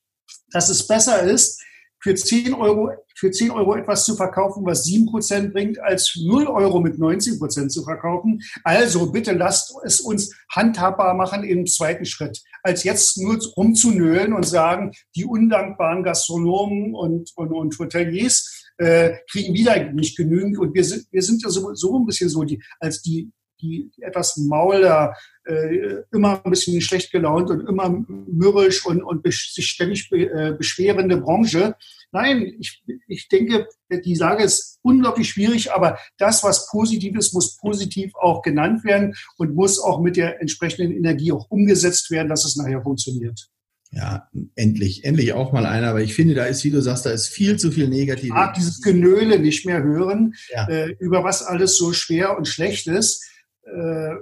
[0.51, 1.61] dass es besser ist,
[1.99, 6.79] für 10 Euro, für 10 Euro etwas zu verkaufen, was 7% bringt, als 0 Euro
[6.79, 8.41] mit 90% zu verkaufen.
[8.63, 14.45] Also bitte lasst es uns handhabbar machen im zweiten Schritt, als jetzt nur rumzunölen und
[14.45, 20.57] sagen, die undankbaren Gastronomen und, und, und Hoteliers äh, kriegen wieder nicht genügend.
[20.59, 23.91] Und wir sind, wir sind ja so, so ein bisschen so, die, als die die
[24.01, 25.15] etwas mauler,
[25.47, 30.55] äh, immer ein bisschen schlecht gelaunt und immer mürrisch und, und sich ständig be, äh,
[30.57, 31.75] beschwerende Branche.
[32.11, 37.57] Nein, ich, ich denke, die Lage ist unglaublich schwierig, aber das, was positiv ist, muss
[37.57, 42.45] positiv auch genannt werden und muss auch mit der entsprechenden Energie auch umgesetzt werden, dass
[42.45, 43.49] es nachher funktioniert.
[43.91, 47.11] Ja, endlich, endlich auch mal einer, aber ich finde, da ist, wie du sagst, da
[47.11, 48.25] ist viel zu viel Negativ.
[48.25, 50.67] Ich mag dieses Genöle nicht mehr hören, ja.
[50.67, 53.23] äh, über was alles so schwer und schlecht ist
[53.67, 54.15] äh,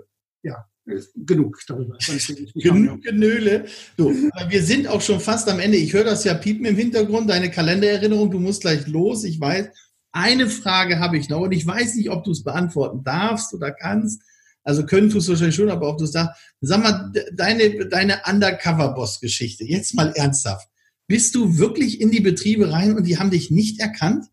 [0.43, 0.65] ja,
[1.15, 1.97] genug darüber.
[2.55, 3.65] Genug Genöle.
[3.97, 4.13] So,
[4.49, 5.77] wir sind auch schon fast am Ende.
[5.77, 9.23] Ich höre das ja piepen im Hintergrund, deine Kalendererinnerung, du musst gleich los.
[9.23, 9.69] Ich weiß,
[10.11, 13.71] eine Frage habe ich noch und ich weiß nicht, ob du es beantworten darfst oder
[13.71, 14.21] kannst.
[14.63, 16.41] Also können tust du wahrscheinlich schon, aber ob du es darfst.
[16.61, 20.67] Sag mal, deine, deine Undercover-Boss-Geschichte, jetzt mal ernsthaft.
[21.07, 24.25] Bist du wirklich in die Betriebe rein und die haben dich nicht erkannt?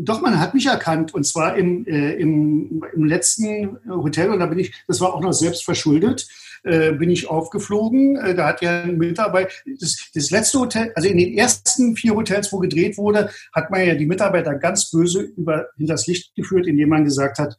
[0.00, 4.46] Doch, man hat mich erkannt und zwar im, äh, im, im letzten Hotel und da
[4.46, 6.28] bin ich, das war auch noch selbst verschuldet,
[6.62, 8.16] äh, bin ich aufgeflogen.
[8.16, 12.14] Äh, da hat ja ein Mitarbeiter, das, das letzte Hotel, also in den ersten vier
[12.14, 16.66] Hotels, wo gedreht wurde, hat man ja die Mitarbeiter ganz böse über das Licht geführt,
[16.68, 17.56] indem man gesagt hat,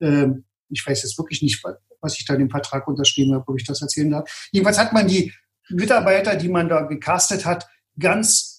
[0.00, 0.28] äh,
[0.70, 1.62] ich weiß jetzt wirklich nicht,
[2.00, 4.48] was ich da in dem Vertrag unterschrieben habe, ob ich das erzählen darf.
[4.50, 5.32] Jedenfalls hat man die
[5.68, 7.66] Mitarbeiter, die man da gecastet hat,
[7.98, 8.51] ganz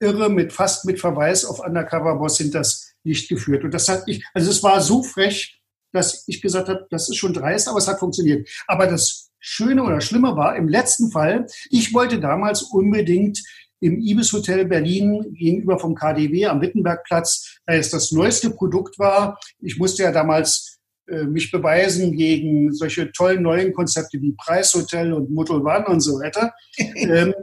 [0.00, 3.64] irre mit fast mit Verweis auf Undercover Boss sind das nicht geführt.
[3.64, 5.60] Und das hat ich, also es war so frech,
[5.92, 8.48] dass ich gesagt habe, das ist schon dreist, aber es hat funktioniert.
[8.66, 13.42] Aber das Schöne oder Schlimme war im letzten Fall, ich wollte damals unbedingt
[13.80, 19.38] im Ibis Hotel Berlin gegenüber vom KDW am Wittenbergplatz, da es das neueste Produkt war.
[19.60, 20.78] Ich musste ja damals
[21.08, 26.20] äh, mich beweisen gegen solche tollen neuen Konzepte wie Preishotel und Motel One und so
[26.20, 26.52] weiter.
[26.76, 27.34] ähm,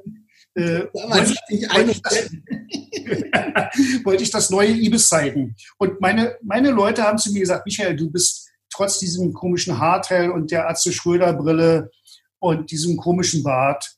[0.58, 2.30] äh, wollte, ich, wollte, ich das,
[4.04, 5.56] wollte ich das neue Ibis zeigen.
[5.78, 10.32] Und meine, meine Leute haben zu mir gesagt, Michael, du bist trotz diesem komischen Haarteil
[10.32, 11.92] und der Atze Schröder Brille
[12.40, 13.98] und diesem komischen Bart,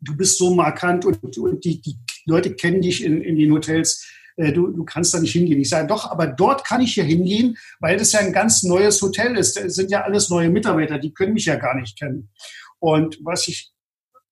[0.00, 4.08] du bist so markant und, und die, die Leute kennen dich in, in den Hotels.
[4.36, 5.60] Äh, du, du kannst da nicht hingehen.
[5.60, 9.02] Ich sage, doch, aber dort kann ich ja hingehen, weil das ja ein ganz neues
[9.02, 9.56] Hotel ist.
[9.56, 12.30] Das sind ja alles neue Mitarbeiter, die können mich ja gar nicht kennen.
[12.78, 13.73] Und was ich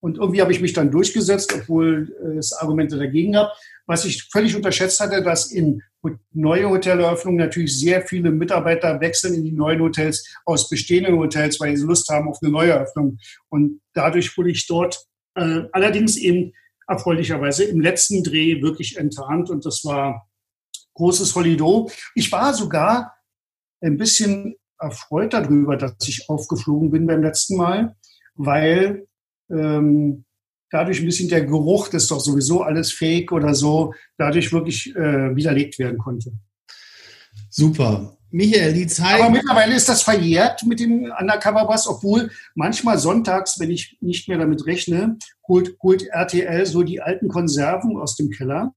[0.03, 3.53] und irgendwie habe ich mich dann durchgesetzt, obwohl äh, es Argumente dagegen gab.
[3.87, 5.81] Was ich völlig unterschätzt hatte, dass in
[6.33, 11.77] neue Hoteleröffnungen natürlich sehr viele Mitarbeiter wechseln in die neuen Hotels aus bestehenden Hotels, weil
[11.77, 13.19] sie Lust haben auf eine neue Eröffnung.
[13.49, 16.53] Und dadurch wurde ich dort äh, allerdings eben
[16.89, 20.29] erfreulicherweise im letzten Dreh wirklich enttarnt und das war
[20.95, 21.89] großes Holido.
[22.17, 23.15] Ich war sogar
[23.81, 27.95] ein bisschen erfreut darüber, dass ich aufgeflogen bin beim letzten Mal,
[28.35, 29.07] weil
[29.51, 30.25] ähm,
[30.71, 34.95] dadurch ein bisschen der Geruch, das ist doch sowieso alles fake oder so, dadurch wirklich
[34.97, 36.33] äh, widerlegt werden konnte.
[37.51, 38.17] Super.
[38.31, 39.21] Michael, die Zeit.
[39.21, 44.27] Aber mittlerweile ist das verjährt mit dem Undercover Bass, obwohl manchmal sonntags, wenn ich nicht
[44.27, 48.75] mehr damit rechne, holt, holt RTL so die alten Konserven aus dem Keller.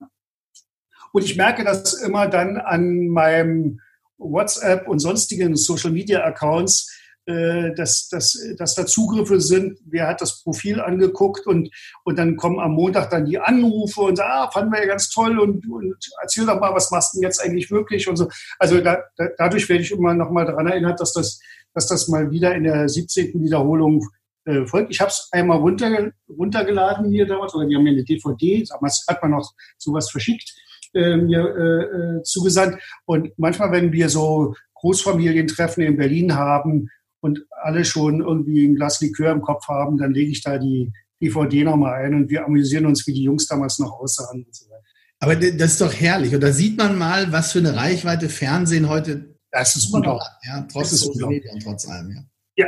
[1.14, 3.80] Und ich merke das immer dann an meinem
[4.18, 6.92] WhatsApp und sonstigen Social Media Accounts,
[7.28, 11.72] dass, dass, dass da Zugriffe sind, wer hat das Profil angeguckt und,
[12.04, 15.10] und dann kommen am Montag dann die Anrufe und sagen, ah, fanden wir ja ganz
[15.10, 18.28] toll und, und erzähl doch mal, was machst du denn jetzt eigentlich wirklich und so.
[18.60, 21.40] Also da, da, dadurch werde ich immer noch mal daran erinnert, dass das,
[21.74, 23.42] dass das mal wieder in der 17.
[23.42, 24.08] Wiederholung
[24.46, 24.92] äh, folgt.
[24.92, 29.04] Ich habe es einmal runter, runtergeladen hier damals, oder die haben mir eine DVD, damals
[29.08, 30.54] hat man noch sowas verschickt,
[30.94, 32.78] äh, mir äh, äh, zugesandt.
[33.06, 36.90] Und manchmal, wenn wir so Großfamilientreffen in Berlin haben,
[37.26, 40.92] und alle schon irgendwie ein Glas Likör im Kopf haben, dann lege ich da die
[41.22, 44.66] DVD nochmal ein und wir amüsieren uns, wie die Jungs damals noch aussahen und so
[44.70, 44.84] weiter.
[45.20, 46.36] Aber das ist doch herrlich.
[46.36, 50.28] Und da sieht man mal, was für eine Reichweite Fernsehen heute das ist unglaublich.
[50.44, 52.28] Ja, trotz Social Media und trotz allem.
[52.58, 52.68] Ja.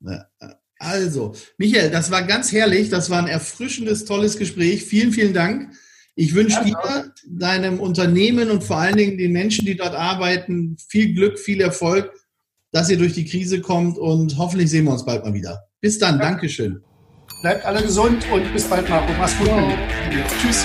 [0.00, 0.26] ja.
[0.78, 2.90] Also, Michael, das war ganz herrlich.
[2.90, 4.84] Das war ein erfrischendes, tolles Gespräch.
[4.84, 5.72] Vielen, vielen Dank.
[6.14, 10.76] Ich wünsche ja, dir, deinem Unternehmen und vor allen Dingen den Menschen, die dort arbeiten,
[10.88, 12.12] viel Glück, viel Erfolg
[12.72, 15.68] dass ihr durch die Krise kommt und hoffentlich sehen wir uns bald mal wieder.
[15.80, 16.22] Bis dann, ja.
[16.22, 16.82] Dankeschön.
[17.42, 19.12] Bleibt alle gesund und bis bald, Marco.
[19.18, 19.48] Mach's gut.
[19.48, 19.66] Ja.
[20.40, 20.64] Tschüss.